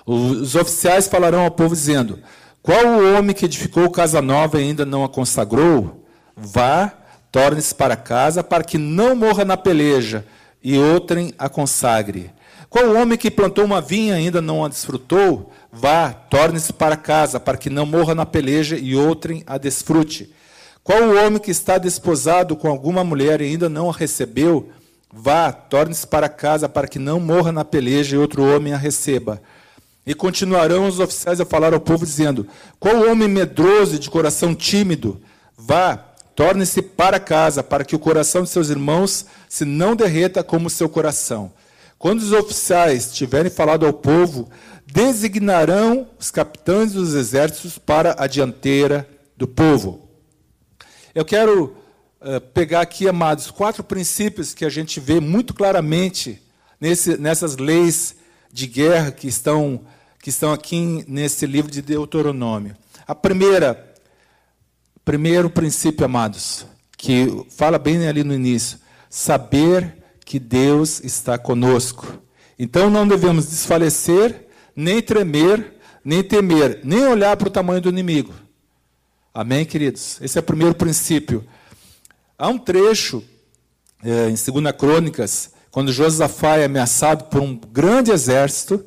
[0.05, 2.19] Os oficiais falarão ao povo dizendo:
[2.61, 6.02] Qual o homem que edificou casa nova e ainda não a consagrou?
[6.37, 6.93] Vá,
[7.31, 10.25] torne-se para casa, para que não morra na peleja,
[10.63, 12.31] e outrem a consagre.
[12.69, 15.53] Qual homem que plantou uma vinha e ainda não a desfrutou?
[15.71, 20.33] Vá, torne-se para casa, para que não morra na peleja, e outrem a desfrute.
[20.83, 24.71] Qual o homem que está desposado com alguma mulher e ainda não a recebeu?
[25.13, 29.41] Vá, torne-se para casa, para que não morra na peleja e outro homem a receba.
[30.07, 32.49] E continuarão os oficiais a falar ao povo, dizendo:
[32.81, 35.21] Qual homem medroso e de coração tímido?
[35.57, 35.97] Vá,
[36.43, 40.89] Torne-se para casa, para que o coração de seus irmãos se não derreta como seu
[40.89, 41.53] coração.
[41.97, 44.51] Quando os oficiais tiverem falado ao povo,
[44.85, 50.09] designarão os capitães dos exércitos para a dianteira do povo.
[51.15, 51.77] Eu quero
[52.21, 56.43] uh, pegar aqui, amados, quatro princípios que a gente vê muito claramente
[56.81, 58.17] nesse, nessas leis
[58.53, 59.83] de guerra que estão,
[60.21, 62.77] que estão aqui nesse livro de Deuteronômio.
[63.07, 63.92] A primeira
[65.05, 66.65] Primeiro princípio, amados,
[66.97, 68.79] que fala bem ali no início:
[69.11, 72.23] saber que Deus está conosco.
[72.57, 74.47] Então não devemos desfalecer,
[74.77, 75.75] nem tremer,
[76.05, 78.33] nem temer, nem olhar para o tamanho do inimigo.
[79.35, 80.21] Amém, queridos?
[80.21, 81.45] Esse é o primeiro princípio.
[82.39, 83.25] Há um trecho
[84.05, 88.85] é, em 2 Crônicas, quando Josafá é ameaçado por um grande exército,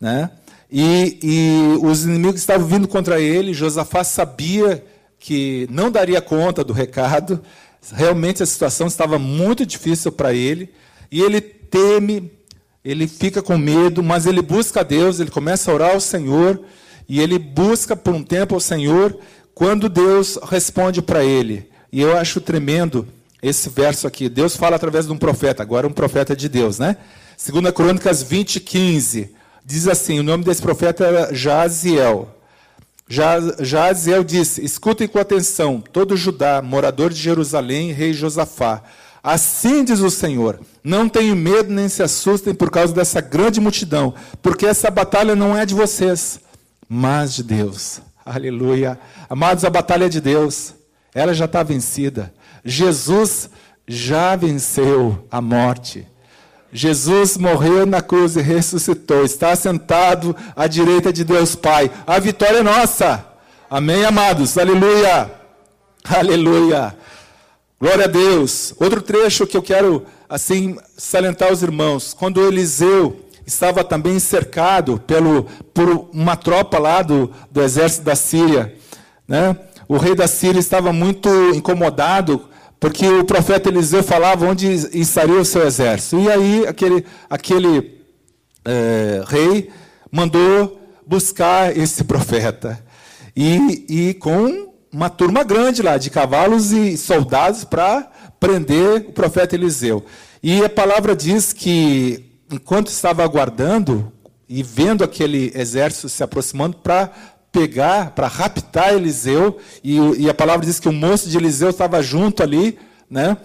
[0.00, 0.30] né?
[0.70, 3.52] E, e os inimigos estavam vindo contra ele.
[3.52, 4.84] Josafá sabia
[5.20, 7.40] que não daria conta do recado.
[7.92, 10.72] Realmente a situação estava muito difícil para ele.
[11.12, 12.32] E ele teme,
[12.84, 16.60] ele fica com medo, mas ele busca a Deus, ele começa a orar ao Senhor.
[17.08, 19.18] e ele busca por um tempo o Senhor,
[19.52, 21.68] quando Deus responde para ele.
[21.92, 23.06] E eu acho tremendo
[23.42, 24.28] esse verso aqui.
[24.28, 26.96] Deus fala através de um profeta, agora um profeta de Deus, né?
[27.44, 29.34] 2 Crônicas 20, 15.
[29.64, 32.39] Diz assim: o nome desse profeta era Jaziel.
[33.10, 38.82] Jaziel disse: Escutem com atenção, todo Judá, morador de Jerusalém, rei Josafá.
[39.20, 44.14] Assim diz o Senhor: Não tenham medo nem se assustem por causa dessa grande multidão,
[44.40, 46.38] porque essa batalha não é de vocês,
[46.88, 48.00] mas de Deus.
[48.24, 48.96] Aleluia.
[49.28, 50.74] Amados, a batalha é de Deus.
[51.12, 52.32] Ela já está vencida.
[52.64, 53.50] Jesus
[53.88, 56.06] já venceu a morte.
[56.72, 59.24] Jesus morreu na cruz e ressuscitou.
[59.24, 61.90] Está sentado à direita de Deus Pai.
[62.06, 63.24] A vitória é nossa.
[63.68, 64.56] Amém, amados?
[64.56, 65.30] Aleluia.
[66.04, 66.96] Aleluia.
[67.80, 68.74] Glória a Deus.
[68.78, 72.14] Outro trecho que eu quero assim salientar aos irmãos.
[72.14, 75.44] Quando Eliseu estava também cercado pelo,
[75.74, 78.74] por uma tropa lá do, do exército da Síria,
[79.26, 79.56] né?
[79.88, 82.48] O rei da Síria estava muito incomodado
[82.80, 84.66] porque o profeta Eliseu falava onde
[84.98, 86.18] estaria o seu exército.
[86.18, 88.00] E aí aquele, aquele
[88.64, 89.70] é, rei
[90.10, 92.82] mandou buscar esse profeta.
[93.36, 98.10] E, e com uma turma grande lá, de cavalos e soldados, para
[98.40, 100.04] prender o profeta Eliseu.
[100.42, 104.10] E a palavra diz que, enquanto estava aguardando
[104.48, 107.12] e vendo aquele exército se aproximando para
[107.52, 112.02] pegar, para raptar Eliseu, e, e, a palavra diz que o moço de Eliseu estava
[112.02, 112.78] junto ali,
[113.08, 113.36] né?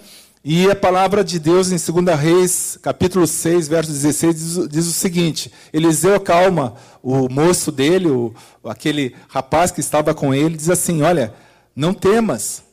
[0.48, 4.92] E a palavra de Deus em 2 Reis, capítulo 6, verso 16, diz, diz o
[4.92, 8.32] seguinte: Eliseu acalma o moço dele, o,
[8.64, 11.34] aquele rapaz que estava com ele, diz assim: Olha,
[11.76, 12.64] não temas,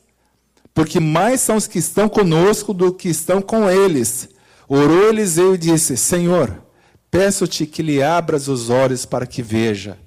[0.71, 4.29] porque mais são os que estão conosco do que estão com eles.
[4.67, 6.61] Orou Eliseu e disse: Senhor,
[7.09, 9.97] peço-te que lhe abras os olhos para que veja.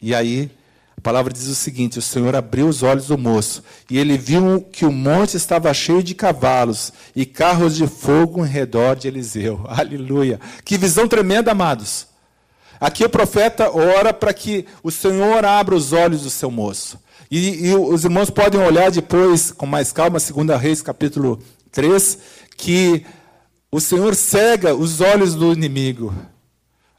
[0.00, 0.50] E aí
[1.04, 4.86] palavra diz o seguinte: o Senhor abriu os olhos do moço, e ele viu que
[4.86, 9.64] o monte estava cheio de cavalos e carros de fogo em redor de Eliseu.
[9.68, 10.40] Aleluia!
[10.64, 12.06] Que visão tremenda, amados.
[12.80, 16.98] Aqui o profeta ora para que o Senhor abra os olhos do seu moço.
[17.30, 21.38] E, e, os irmãos podem olhar depois, com mais calma, 2 Reis, capítulo
[21.70, 22.18] 3,
[22.56, 23.04] que
[23.70, 26.14] o Senhor cega os olhos do inimigo.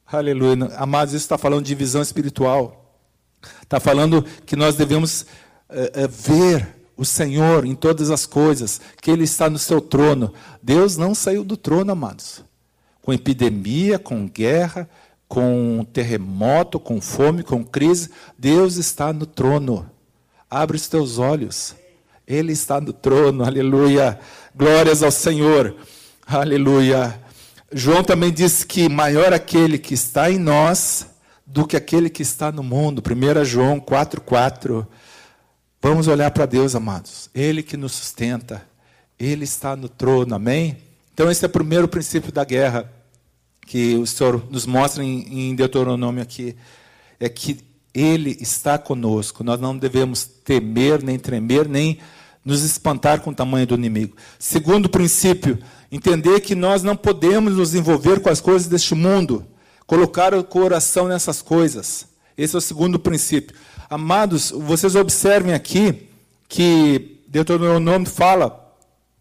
[0.05, 0.71] Aleluia.
[0.77, 2.84] Amados, isso está falando de visão espiritual.
[3.61, 5.25] Está falando que nós devemos
[5.69, 10.33] é, é, ver o Senhor em todas as coisas, que Ele está no seu trono.
[10.61, 12.43] Deus não saiu do trono, amados.
[13.01, 14.89] Com epidemia, com guerra,
[15.27, 19.89] com terremoto, com fome, com crise, Deus está no trono.
[20.49, 21.75] Abre os teus olhos.
[22.27, 24.19] Ele está no trono, aleluia.
[24.55, 25.75] Glórias ao Senhor,
[26.25, 27.19] aleluia.
[27.71, 31.07] João também disse que maior aquele que está em nós
[31.45, 33.01] do que aquele que está no mundo.
[33.01, 34.85] 1 João 4,4.
[35.81, 37.29] Vamos olhar para Deus, amados.
[37.33, 38.65] Ele que nos sustenta.
[39.19, 40.77] Ele está no trono, amém?
[41.13, 42.91] Então, esse é o primeiro princípio da guerra
[43.65, 46.55] que o Senhor nos mostra em Deuteronômio aqui.
[47.19, 47.59] É que
[47.93, 49.43] Ele está conosco.
[49.43, 51.99] Nós não devemos temer, nem tremer, nem
[52.43, 54.15] nos espantar com o tamanho do inimigo.
[54.37, 55.57] Segundo princípio,
[55.91, 59.45] entender que nós não podemos nos envolver com as coisas deste mundo.
[59.87, 62.07] Colocar o coração nessas coisas.
[62.37, 63.55] Esse é o segundo princípio.
[63.89, 66.09] Amados, vocês observem aqui
[66.49, 68.73] que Deuteronômio fala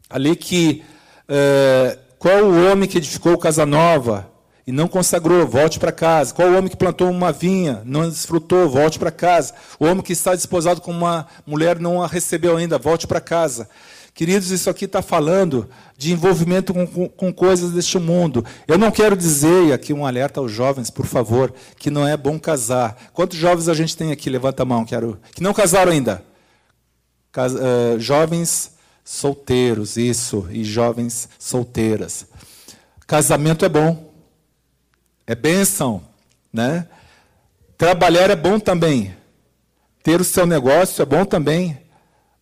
[0.08, 0.82] ali que
[1.28, 4.30] é, qual o homem que edificou casa nova
[4.66, 6.32] e não consagrou, volte para casa.
[6.32, 9.52] Qual o homem que plantou uma vinha, não desfrutou, volte para casa.
[9.78, 13.68] O homem que está desposado com uma mulher não a recebeu ainda, volte para casa.
[14.14, 18.46] Queridos, isso aqui está falando de envolvimento com, com, com, coisas deste mundo.
[18.68, 22.16] Eu não quero dizer, e aqui um alerta aos jovens, por favor, que não é
[22.16, 23.10] bom casar.
[23.12, 24.30] Quantos jovens a gente tem aqui?
[24.30, 25.18] Levanta a mão, quero.
[25.34, 26.24] Que não casaram ainda?
[27.32, 32.24] Cas, uh, jovens solteiros, isso, e jovens solteiras.
[33.08, 34.12] Casamento é bom,
[35.26, 36.00] é bênção,
[36.52, 36.86] né?
[37.76, 39.12] Trabalhar é bom também.
[40.04, 41.76] Ter o seu negócio é bom também.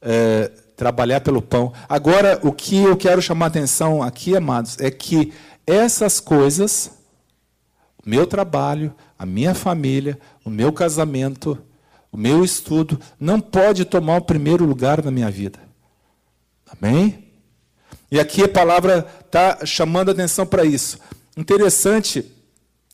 [0.03, 0.53] É,
[0.83, 1.73] trabalhar pelo pão.
[1.89, 5.33] Agora, o que eu quero chamar a atenção aqui, amados, é que
[5.65, 6.91] essas coisas,
[8.05, 11.57] o meu trabalho, a minha família, o meu casamento,
[12.11, 15.61] o meu estudo, não pode tomar o primeiro lugar na minha vida.
[16.67, 17.29] Amém?
[18.11, 20.99] E aqui a palavra está chamando a atenção para isso.
[21.37, 22.29] Interessante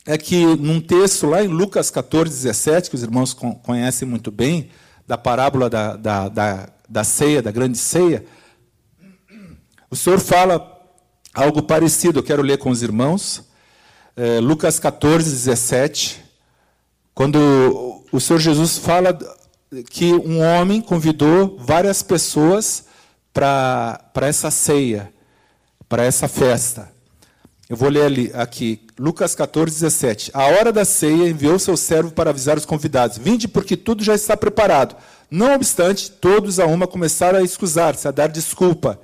[0.05, 4.69] é que num texto lá em Lucas 14, 17, que os irmãos conhecem muito bem,
[5.07, 8.25] da parábola da, da, da da ceia, da grande ceia,
[9.91, 10.79] o Senhor fala
[11.33, 12.19] algo parecido.
[12.19, 13.43] Eu quero ler com os irmãos.
[14.15, 16.23] É, Lucas 14, 17.
[17.13, 19.17] Quando o Senhor Jesus fala
[19.89, 22.85] que um homem convidou várias pessoas
[23.33, 25.13] para essa ceia,
[25.87, 26.91] para essa festa.
[27.69, 30.31] Eu vou ler ali, aqui, Lucas 14, 17.
[30.33, 34.15] A hora da ceia enviou seu servo para avisar os convidados: Vinde, porque tudo já
[34.15, 34.95] está preparado.
[35.29, 38.99] Não obstante, todos a uma começaram a escusar-se, a dar desculpa.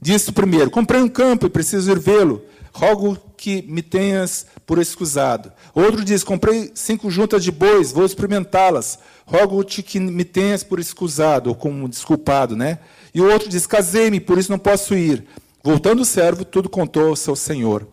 [0.00, 2.42] Disse o primeiro: Comprei um campo e preciso ir vê-lo.
[2.72, 5.52] Rogo que me tenhas por escusado.
[5.74, 8.98] Outro diz: Comprei cinco juntas de bois, vou experimentá-las.
[9.26, 12.78] Rogo-te que me tenhas por escusado, ou como desculpado, né?
[13.14, 15.26] E o outro diz: Casei-me, por isso não posso ir.
[15.62, 17.88] Voltando o servo, tudo contou ao seu senhor.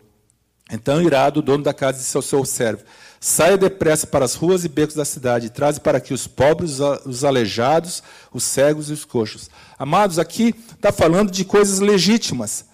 [0.72, 2.84] Então, irado, o dono da casa disse ao seu servo:
[3.26, 6.80] Saia depressa para as ruas e becos da cidade e traze para aqui os pobres,
[7.06, 8.04] os aleijados,
[8.34, 9.50] os cegos e os coxos.
[9.80, 12.66] Amados, aqui está falando de coisas legítimas.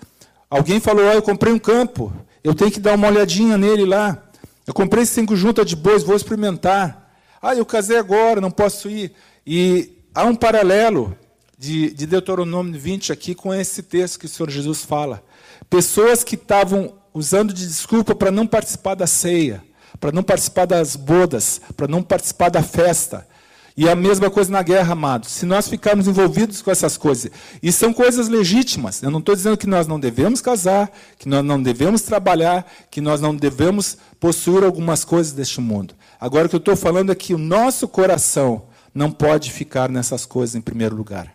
[0.50, 2.12] Alguém falou: oh, Eu comprei um campo,
[2.44, 4.24] eu tenho que dar uma olhadinha nele lá.
[4.66, 7.14] Eu comprei cinco juntas de bois, vou experimentar.
[7.40, 9.14] Ah, eu casei agora, não posso ir.
[9.46, 11.16] E há um paralelo
[11.60, 15.24] de, de Deuteronômio 20 aqui com esse texto que o Senhor Jesus fala.
[15.70, 19.69] Pessoas que estavam usando de desculpa para não participar da ceia,
[20.00, 23.28] para não participar das bodas, para não participar da festa.
[23.76, 25.32] E a mesma coisa na guerra, amados.
[25.32, 27.32] Se nós ficarmos envolvidos com essas coisas,
[27.64, 29.02] e são coisas legítimas.
[29.02, 33.00] Eu não estou dizendo que nós não devemos casar, que nós não devemos trabalhar, que
[33.00, 35.96] nós não devemos possuir algumas coisas deste mundo.
[36.20, 40.26] Agora o que eu estou falando é que o nosso coração não pode ficar nessas
[40.26, 41.34] coisas em primeiro lugar.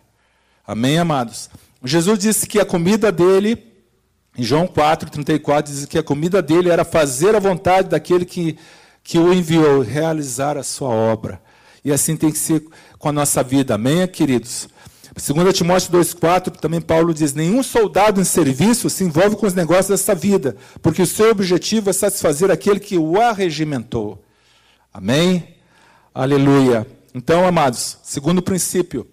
[0.67, 1.49] Amém, amados?
[1.83, 3.55] Jesus disse que a comida dele
[4.37, 8.57] em João 4, 34, diz que a comida dele era fazer a vontade daquele que,
[9.03, 11.41] que o enviou, realizar a sua obra.
[11.83, 12.63] E assim tem que ser
[12.97, 13.75] com a nossa vida.
[13.75, 14.67] Amém, queridos?
[15.15, 19.87] 2 Timóteo 2,4, também Paulo diz: Nenhum soldado em serviço se envolve com os negócios
[19.87, 24.21] desta vida, porque o seu objetivo é satisfazer aquele que o arregimentou.
[24.93, 25.55] Amém?
[26.13, 26.85] Aleluia.
[27.13, 29.07] Então, amados, segundo princípio,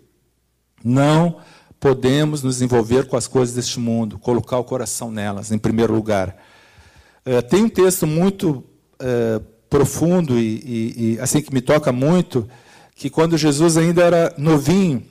[0.82, 1.36] não
[1.82, 6.36] podemos nos envolver com as coisas deste mundo, colocar o coração nelas, em primeiro lugar.
[7.26, 8.62] É, tem um texto muito
[9.00, 12.48] é, profundo e, e, e, assim que me toca muito,
[12.94, 15.02] que quando Jesus ainda era novinho,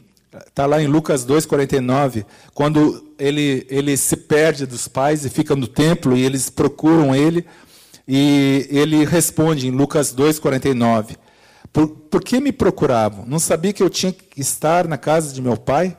[0.48, 5.68] está lá em Lucas 2,49, quando ele, ele se perde dos pais e fica no
[5.68, 7.46] templo e eles procuram ele,
[8.08, 11.18] e ele responde em Lucas 2,49,
[11.74, 13.26] por, por que me procuravam?
[13.28, 15.98] Não sabia que eu tinha que estar na casa de meu pai?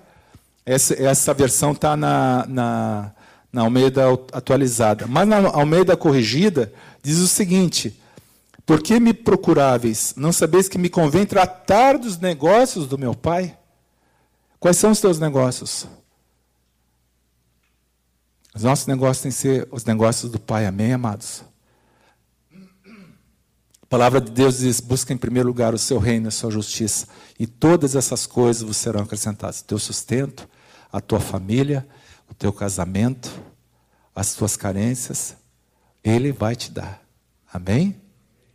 [0.65, 3.13] Essa, essa versão está na, na,
[3.53, 5.07] na Almeida atualizada.
[5.07, 8.01] Mas na Almeida corrigida, diz o seguinte:
[8.65, 10.15] Por que me procuráveis?
[10.17, 13.57] Não sabeis que me convém tratar dos negócios do meu pai?
[14.61, 15.89] Quais são os teus negócios?
[18.55, 21.43] Os nossos negócios têm que ser os negócios do Pai, amém, amados?
[23.81, 26.51] A palavra de Deus diz: busca em primeiro lugar o seu reino e a sua
[26.51, 27.07] justiça,
[27.39, 30.47] e todas essas coisas vos serão acrescentadas: teu sustento,
[30.93, 31.87] a tua família,
[32.31, 33.31] o teu casamento,
[34.15, 35.35] as tuas carências,
[36.05, 37.03] Ele vai te dar.
[37.53, 37.97] Amém?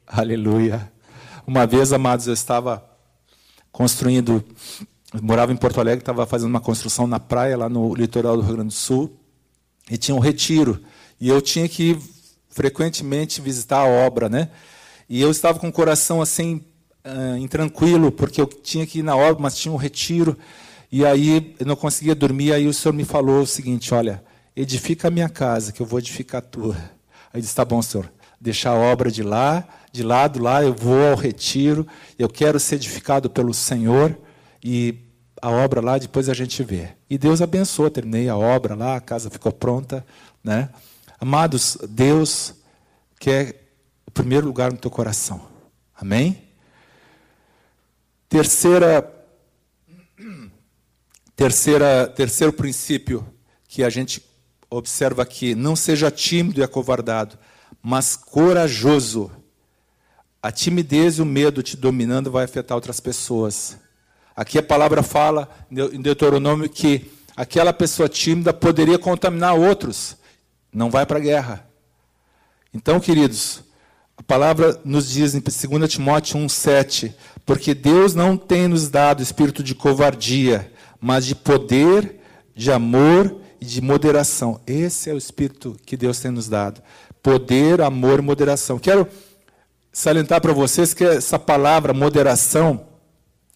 [0.05, 0.91] Aleluia.
[1.45, 2.88] Uma vez, amados, eu estava
[3.71, 4.43] construindo,
[5.13, 8.43] eu morava em Porto Alegre, estava fazendo uma construção na praia, lá no litoral do
[8.43, 9.17] Rio Grande do Sul,
[9.89, 10.81] e tinha um retiro.
[11.19, 11.99] E eu tinha que
[12.49, 14.49] frequentemente visitar a obra, né?
[15.09, 16.63] E eu estava com o coração assim,
[17.05, 20.38] uh, intranquilo, porque eu tinha que ir na obra, mas tinha um retiro.
[20.91, 24.23] E aí eu não conseguia dormir, aí o Senhor me falou o seguinte: olha,
[24.55, 26.77] edifica a minha casa, que eu vou edificar a tua.
[27.33, 31.09] Aí disse: tá bom, Senhor, deixar a obra de lá, de lado lá, eu vou
[31.09, 31.85] ao retiro,
[32.17, 34.17] eu quero ser edificado pelo Senhor
[34.63, 34.95] e
[35.41, 36.89] a obra lá depois a gente vê.
[37.09, 40.05] E Deus abençoou, terminei a obra lá, a casa ficou pronta,
[40.43, 40.69] né?
[41.19, 42.53] Amados, Deus
[43.19, 43.69] quer
[44.05, 45.41] o primeiro lugar no teu coração.
[45.95, 46.43] Amém?
[48.29, 49.01] Terceira
[51.38, 53.23] Terceira, terceiro princípio
[53.67, 54.25] que a gente
[54.71, 57.38] observa aqui: não seja tímido e acovardado,
[57.79, 59.31] mas corajoso.
[60.41, 63.77] A timidez e o medo te dominando vai afetar outras pessoas.
[64.35, 70.17] Aqui a palavra fala em Deuteronômio que aquela pessoa tímida poderia contaminar outros.
[70.73, 71.69] Não vai para a guerra.
[72.73, 73.61] Então, queridos,
[74.17, 77.13] a palavra nos diz em 2 Timóteo 1,7:
[77.45, 82.20] porque Deus não tem nos dado espírito de covardia, mas de poder,
[82.56, 84.60] de amor e de moderação.
[84.66, 86.82] Esse é o espírito que Deus tem nos dado.
[87.22, 88.80] Poder, amor e moderação.
[88.80, 89.08] Quero
[89.91, 92.88] salientar para vocês que essa palavra moderação,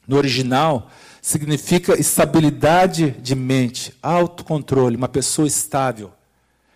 [0.07, 0.89] no original,
[1.21, 6.11] significa estabilidade de mente, autocontrole, uma pessoa estável.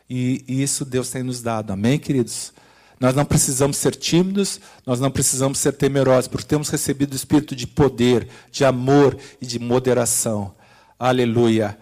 [0.10, 1.74] E, e isso Deus tem nos dado.
[1.74, 2.54] Amém, queridos?
[3.00, 7.56] Nós não precisamos ser tímidos, nós não precisamos ser temerosos, porque temos recebido o espírito
[7.56, 10.54] de poder, de amor e de moderação.
[10.98, 11.78] Aleluia.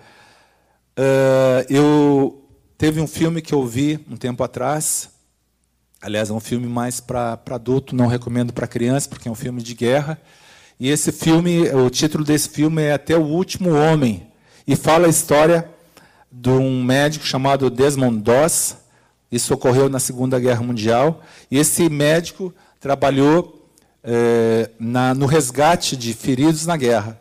[0.98, 2.44] Uh, eu
[2.78, 5.10] teve um filme que eu vi um tempo atrás.
[6.02, 9.62] Aliás, é um filme mais para adulto, não recomendo para criança, porque é um filme
[9.62, 10.20] de guerra.
[10.80, 14.28] E esse filme, o título desse filme é Até o Último Homem.
[14.68, 15.70] E fala a história
[16.32, 18.78] de um médico chamado Desmond Doss,
[19.36, 21.22] isso ocorreu na Segunda Guerra Mundial.
[21.50, 23.68] E esse médico trabalhou
[24.04, 27.20] é, na, no resgate de feridos na guerra.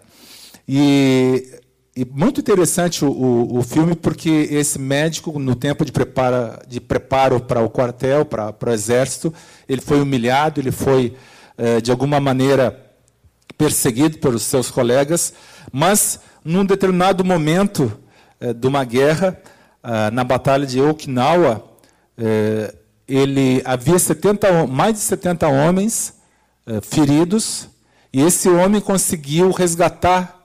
[0.68, 1.58] E,
[1.96, 7.40] e muito interessante o, o, filme, porque esse médico, no tempo de, prepara, de preparo
[7.40, 9.32] para o quartel, para, para o exército,
[9.66, 11.14] ele foi humilhado, ele foi,
[11.56, 12.78] é, de alguma maneira,
[13.56, 15.32] perseguido pelos seus colegas,
[15.72, 17.90] mas, num determinado momento
[18.38, 19.40] é, de uma guerra,
[19.82, 21.71] ah, na Batalha de Okinawa,
[22.24, 22.72] é,
[23.08, 26.14] ele havia 70, mais de 70 homens
[26.64, 27.68] é, feridos,
[28.12, 30.40] e esse homem conseguiu resgatar,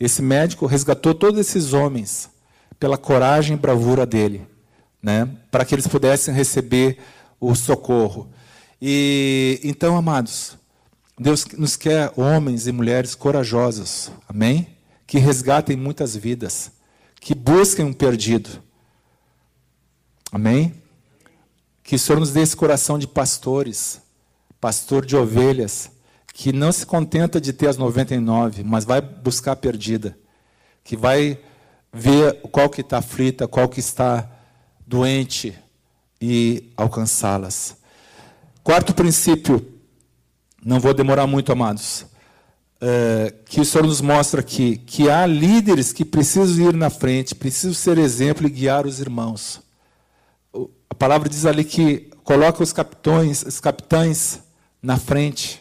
[0.00, 2.30] esse médico resgatou todos esses homens
[2.80, 4.46] pela coragem e bravura dele,
[5.02, 6.98] né, para que eles pudessem receber
[7.38, 8.30] o socorro.
[8.80, 10.56] E então, amados,
[11.18, 14.66] Deus nos quer homens e mulheres corajosos, amém?
[15.06, 16.72] Que resgatem muitas vidas,
[17.20, 18.48] que busquem um perdido,
[20.32, 20.81] amém?
[21.82, 24.00] Que o Senhor nos dê esse coração de pastores,
[24.60, 25.90] pastor de ovelhas,
[26.32, 30.16] que não se contenta de ter as 99, mas vai buscar a perdida,
[30.82, 31.38] que vai
[31.92, 34.30] ver qual que está aflita, qual que está
[34.86, 35.56] doente
[36.20, 37.76] e alcançá-las.
[38.62, 39.66] Quarto princípio,
[40.64, 42.06] não vou demorar muito, amados,
[42.80, 47.34] é, que o Senhor nos mostra aqui, que há líderes que precisam ir na frente,
[47.34, 49.61] precisam ser exemplo e guiar os irmãos.
[51.02, 54.38] Palavra diz ali que coloca os capitães, os capitães
[54.80, 55.60] na frente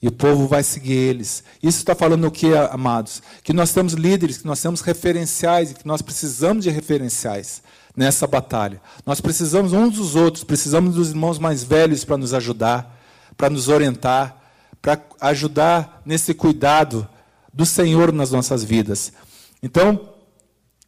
[0.00, 1.42] e o povo vai seguir eles.
[1.60, 3.20] Isso está falando o que, amados?
[3.42, 7.60] Que nós temos líderes, que nós temos referenciais e que nós precisamos de referenciais
[7.96, 8.80] nessa batalha.
[9.04, 13.02] Nós precisamos uns dos outros, precisamos dos irmãos mais velhos para nos ajudar,
[13.36, 14.40] para nos orientar,
[14.80, 17.04] para ajudar nesse cuidado
[17.52, 19.12] do Senhor nas nossas vidas.
[19.60, 20.14] Então,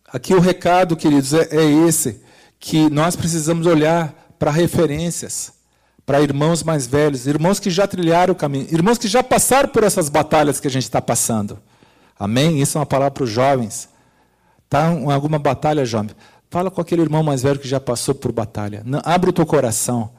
[0.06, 2.29] aqui o recado, queridos, é, é esse
[2.60, 5.52] que nós precisamos olhar para referências,
[6.04, 9.82] para irmãos mais velhos, irmãos que já trilharam o caminho, irmãos que já passaram por
[9.82, 11.58] essas batalhas que a gente está passando.
[12.18, 12.60] Amém?
[12.60, 13.88] Isso é uma palavra para os jovens.
[14.66, 16.14] Está em alguma batalha, jovem?
[16.50, 18.82] Fala com aquele irmão mais velho que já passou por batalha.
[18.84, 20.10] Não, abre o teu coração.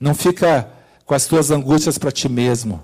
[0.00, 0.68] Não fica
[1.04, 2.82] com as tuas angústias para ti mesmo.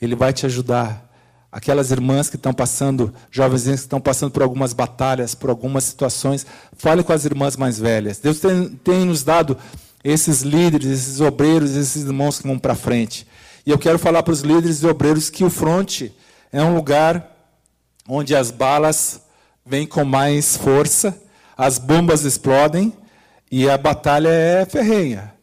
[0.00, 1.07] Ele vai te ajudar
[1.50, 6.46] aquelas irmãs que estão passando, jovens que estão passando por algumas batalhas, por algumas situações,
[6.76, 8.18] fale com as irmãs mais velhas.
[8.18, 9.56] Deus tem, tem nos dado
[10.04, 13.26] esses líderes, esses obreiros, esses irmãos que vão para frente.
[13.66, 16.14] E eu quero falar para os líderes e obreiros que o fronte
[16.52, 17.36] é um lugar
[18.08, 19.20] onde as balas
[19.64, 21.20] vêm com mais força,
[21.56, 22.92] as bombas explodem
[23.50, 25.34] e a batalha é ferrenha.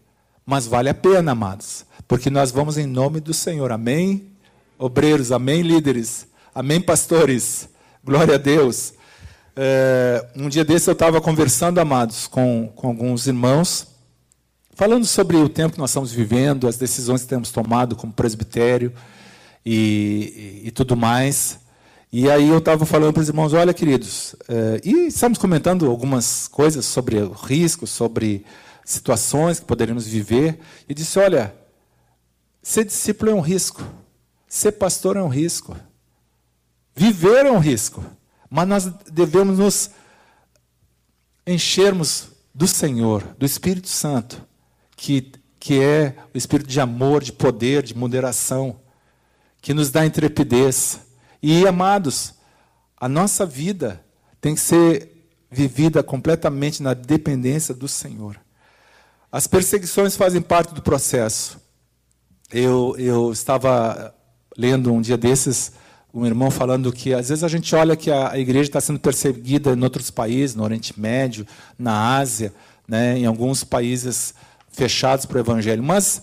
[0.46, 3.72] Mas vale a pena, amados, porque nós vamos em nome do Senhor.
[3.72, 4.35] Amém?
[4.78, 7.70] Obreiros, amém, líderes, amém, pastores,
[8.04, 8.94] glória a Deus.
[9.56, 13.88] É, um dia desse eu estava conversando, amados, com, com alguns irmãos,
[14.74, 18.92] falando sobre o tempo que nós estamos vivendo, as decisões que temos tomado como presbitério
[19.66, 21.58] e, e, e tudo mais.
[22.12, 26.50] E aí eu estava falando para os irmãos, olha, queridos, é, e estamos comentando algumas
[26.50, 28.46] coisas sobre o risco, sobre
[28.84, 31.56] situações que poderíamos viver, e disse, olha,
[32.62, 33.82] ser discípulo é um risco.
[34.56, 35.76] Ser pastor é um risco.
[36.96, 38.02] Viver é um risco.
[38.50, 39.90] Mas nós devemos nos
[41.46, 44.42] enchermos do Senhor, do Espírito Santo,
[44.96, 48.80] que, que é o Espírito de amor, de poder, de moderação,
[49.62, 51.02] que nos dá intrepidez.
[51.44, 52.36] E, amados,
[52.96, 54.02] a nossa vida
[54.40, 58.40] tem que ser vivida completamente na dependência do Senhor.
[59.30, 61.60] As perseguições fazem parte do processo.
[62.50, 64.16] Eu, eu estava
[64.58, 65.74] lendo um dia desses
[66.16, 69.74] um irmão falando que às vezes a gente olha que a, igreja está sendo perseguida
[69.74, 71.46] em outros países, no Oriente Médio,
[71.78, 72.54] na Ásia,
[72.88, 74.34] né, em alguns países
[74.70, 75.84] fechados para o Evangelho.
[75.84, 76.22] Mas,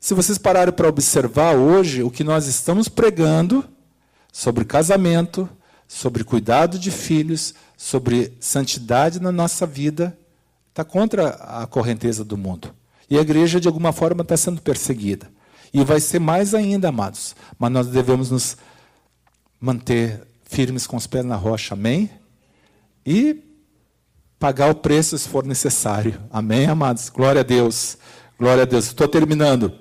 [0.00, 3.64] se vocês pararem para observar hoje, o que nós estamos pregando
[4.32, 5.48] sobre casamento,
[5.86, 10.18] sobre cuidado de filhos, sobre santidade na nossa vida,
[10.70, 12.74] está contra a correnteza do mundo.
[13.08, 15.30] E a igreja, de alguma forma, está sendo perseguida.
[15.72, 17.34] E vai ser mais ainda, amados.
[17.58, 18.56] Mas nós devemos nos
[19.60, 22.10] manter firmes com os pés na rocha, amém?
[23.04, 23.42] E
[24.38, 27.08] pagar o preço se for necessário, amém, amados?
[27.08, 27.98] Glória a Deus,
[28.38, 28.84] Glória a Deus.
[28.86, 29.72] Estou terminando.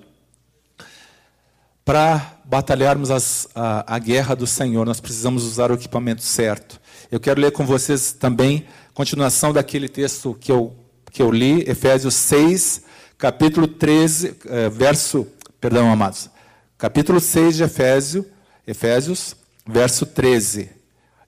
[1.86, 6.82] Para batalharmos as, a, a guerra do Senhor, nós precisamos usar o equipamento certo.
[7.12, 8.66] Eu quero ler com vocês também
[8.96, 10.76] continuação daquele texto que eu,
[11.12, 12.82] que eu li, Efésios 6,
[13.16, 15.28] capítulo 13, eh, verso,
[15.60, 16.30] perdão, amados,
[16.78, 18.26] capítulo 6 de Efésio,
[18.66, 19.36] Efésios,
[19.66, 20.70] verso 13.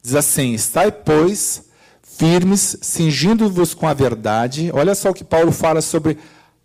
[0.02, 1.66] Diz assim: Estai, pois,
[2.02, 4.72] firmes, cingindo-vos com a verdade.
[4.74, 6.18] Olha só o que Paulo fala sobre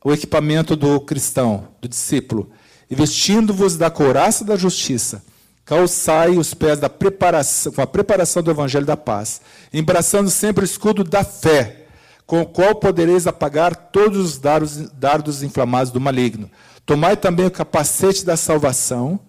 [0.05, 2.51] o equipamento do cristão, do discípulo.
[2.91, 5.25] E vestindo-vos da couraça da justiça,
[5.65, 9.41] calçai os pés da preparação, com a preparação do evangelho da paz,
[9.73, 11.87] embraçando sempre o escudo da fé,
[12.27, 16.51] com o qual podereis apagar todos os dardos, dardos inflamados do maligno.
[16.87, 19.21] Tomai também o capacete da salvação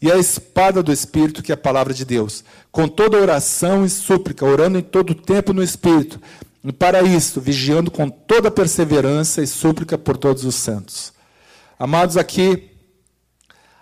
[0.00, 3.90] e a espada do Espírito, que é a palavra de Deus, com toda oração e
[3.90, 6.20] súplica, orando em todo tempo no Espírito,
[6.64, 11.12] e para isto, vigiando com toda perseverança e súplica por todos os santos.
[11.78, 12.70] Amados, aqui,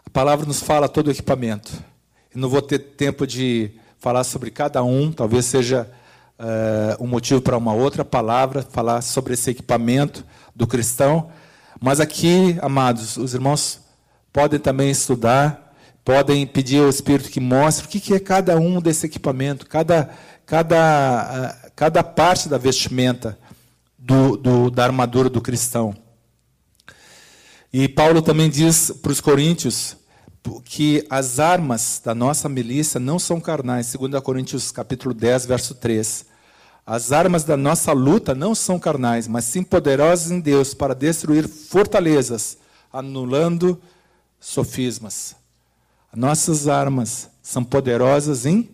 [0.07, 1.73] a palavra nos fala todo o equipamento.
[2.35, 5.91] Eu não vou ter tempo de falar sobre cada um, talvez seja
[6.39, 10.25] uh, um motivo para uma outra palavra, falar sobre esse equipamento
[10.55, 11.31] do cristão.
[11.81, 13.81] Mas aqui, amados, os irmãos
[14.33, 19.07] podem também estudar, podem pedir ao Espírito que mostre o que é cada um desse
[19.07, 20.11] equipamento, cada,
[20.45, 23.39] cada, uh, cada parte da vestimenta
[23.97, 25.95] do, do, da armadura do cristão.
[27.73, 29.97] E Paulo também diz para os coríntios
[30.65, 36.28] que as armas da nossa milícia não são carnais, 2 Coríntios capítulo 10, verso 3.
[36.91, 41.47] As armas da nossa luta não são carnais, mas sim poderosas em Deus para destruir
[41.47, 42.57] fortalezas,
[42.91, 43.79] anulando
[44.41, 45.37] sofismas.
[46.17, 48.71] Nossas armas são poderosas em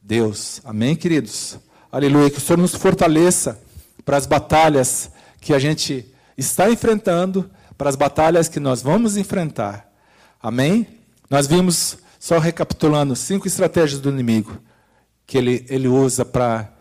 [0.00, 0.60] Deus.
[0.62, 1.58] Amém, queridos?
[1.90, 2.30] Aleluia.
[2.30, 3.60] Que o Senhor nos fortaleça
[4.04, 5.10] para as batalhas
[5.40, 6.06] que a gente
[6.38, 9.92] está enfrentando, para as batalhas que nós vamos enfrentar.
[10.40, 10.86] Amém?
[11.28, 14.56] Nós vimos, só recapitulando, cinco estratégias do inimigo
[15.26, 16.75] que ele, ele usa para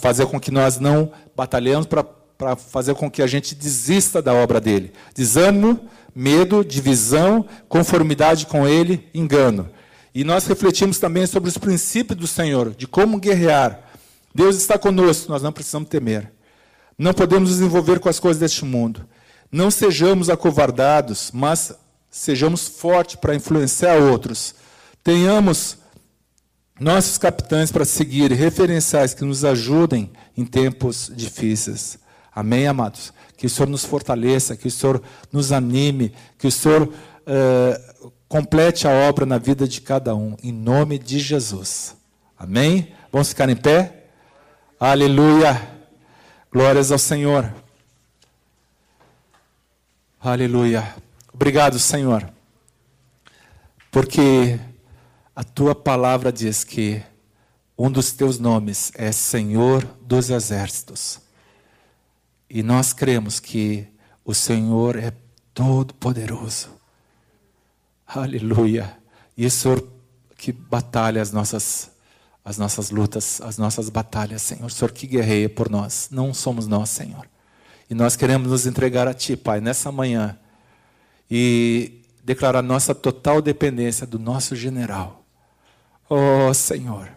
[0.00, 4.60] fazer com que nós não batalhemos, para fazer com que a gente desista da obra
[4.60, 4.92] dele.
[5.14, 9.68] Desânimo, medo, divisão, conformidade com ele, engano.
[10.14, 13.80] E nós refletimos também sobre os princípios do Senhor, de como guerrear.
[14.34, 16.32] Deus está conosco, nós não precisamos temer.
[16.98, 19.06] Não podemos nos envolver com as coisas deste mundo.
[19.52, 21.74] Não sejamos acovardados, mas
[22.10, 24.54] sejamos fortes para influenciar outros.
[25.04, 25.78] Tenhamos
[26.78, 31.98] nossos capitães para seguir, referenciais que nos ajudem em tempos difíceis.
[32.34, 33.12] Amém, amados?
[33.36, 35.02] Que o Senhor nos fortaleça, que o Senhor
[35.32, 40.52] nos anime, que o Senhor uh, complete a obra na vida de cada um, em
[40.52, 41.96] nome de Jesus.
[42.38, 42.92] Amém?
[43.10, 44.04] Vamos ficar em pé?
[44.78, 45.76] Aleluia!
[46.52, 47.52] Glórias ao Senhor.
[50.20, 50.94] Aleluia.
[51.32, 52.28] Obrigado, Senhor,
[53.90, 54.58] porque
[55.36, 57.02] a tua palavra diz que
[57.76, 61.20] um dos teus nomes é Senhor dos Exércitos.
[62.48, 63.86] E nós cremos que
[64.24, 65.12] o Senhor é
[65.52, 66.70] todo-poderoso.
[68.06, 68.96] Aleluia.
[69.36, 69.86] E Senhor
[70.38, 71.90] que batalha as nossas,
[72.42, 74.70] as nossas lutas, as nossas batalhas, Senhor.
[74.70, 76.08] Senhor que guerreia por nós.
[76.10, 77.28] Não somos nós, Senhor.
[77.90, 80.38] E nós queremos nos entregar a Ti, Pai, nessa manhã
[81.30, 85.25] e declarar nossa total dependência do nosso general.
[86.08, 87.08] Oh, Senhor.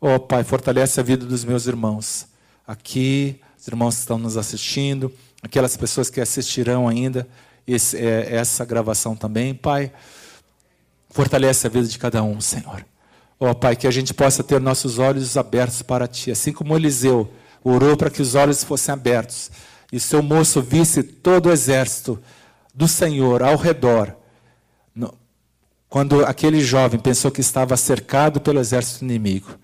[0.00, 2.26] Oh, Pai, fortalece a vida dos meus irmãos.
[2.66, 7.26] Aqui, os irmãos que estão nos assistindo, aquelas pessoas que assistirão ainda
[7.66, 9.90] esse, é, essa gravação também, Pai.
[11.08, 12.84] Fortalece a vida de cada um, Senhor.
[13.38, 17.32] Oh, Pai, que a gente possa ter nossos olhos abertos para Ti, assim como Eliseu
[17.62, 19.50] orou para que os olhos fossem abertos
[19.90, 22.20] e seu moço visse todo o exército
[22.74, 24.14] do Senhor ao redor.
[25.94, 29.56] Quando aquele jovem pensou que estava cercado pelo exército inimigo,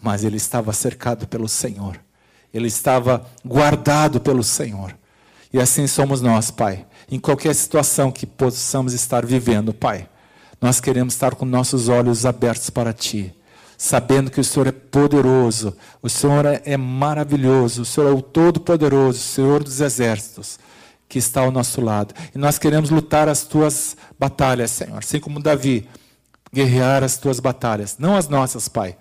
[0.00, 1.98] mas ele estava cercado pelo Senhor.
[2.54, 4.96] Ele estava guardado pelo Senhor.
[5.52, 6.86] E assim somos nós, Pai.
[7.10, 10.08] Em qualquer situação que possamos estar vivendo, Pai,
[10.60, 13.34] nós queremos estar com nossos olhos abertos para Ti,
[13.76, 19.18] sabendo que o Senhor é poderoso, o Senhor é maravilhoso, o Senhor é o Todo-Poderoso,
[19.18, 20.60] o Senhor dos Exércitos
[21.08, 22.14] que está ao nosso lado.
[22.34, 24.98] E nós queremos lutar as tuas batalhas, Senhor.
[24.98, 25.88] Assim como Davi,
[26.52, 28.96] guerrear as tuas batalhas, não as nossas, Pai.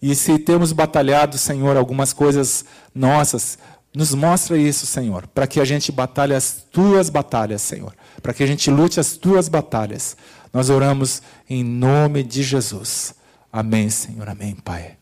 [0.00, 3.58] E se temos batalhado, Senhor, algumas coisas nossas,
[3.94, 7.94] nos mostra isso, Senhor, para que a gente batalhe as tuas batalhas, Senhor.
[8.20, 10.16] Para que a gente lute as tuas batalhas.
[10.52, 13.14] Nós oramos em nome de Jesus.
[13.52, 14.28] Amém, Senhor.
[14.28, 14.96] Amém, Pai.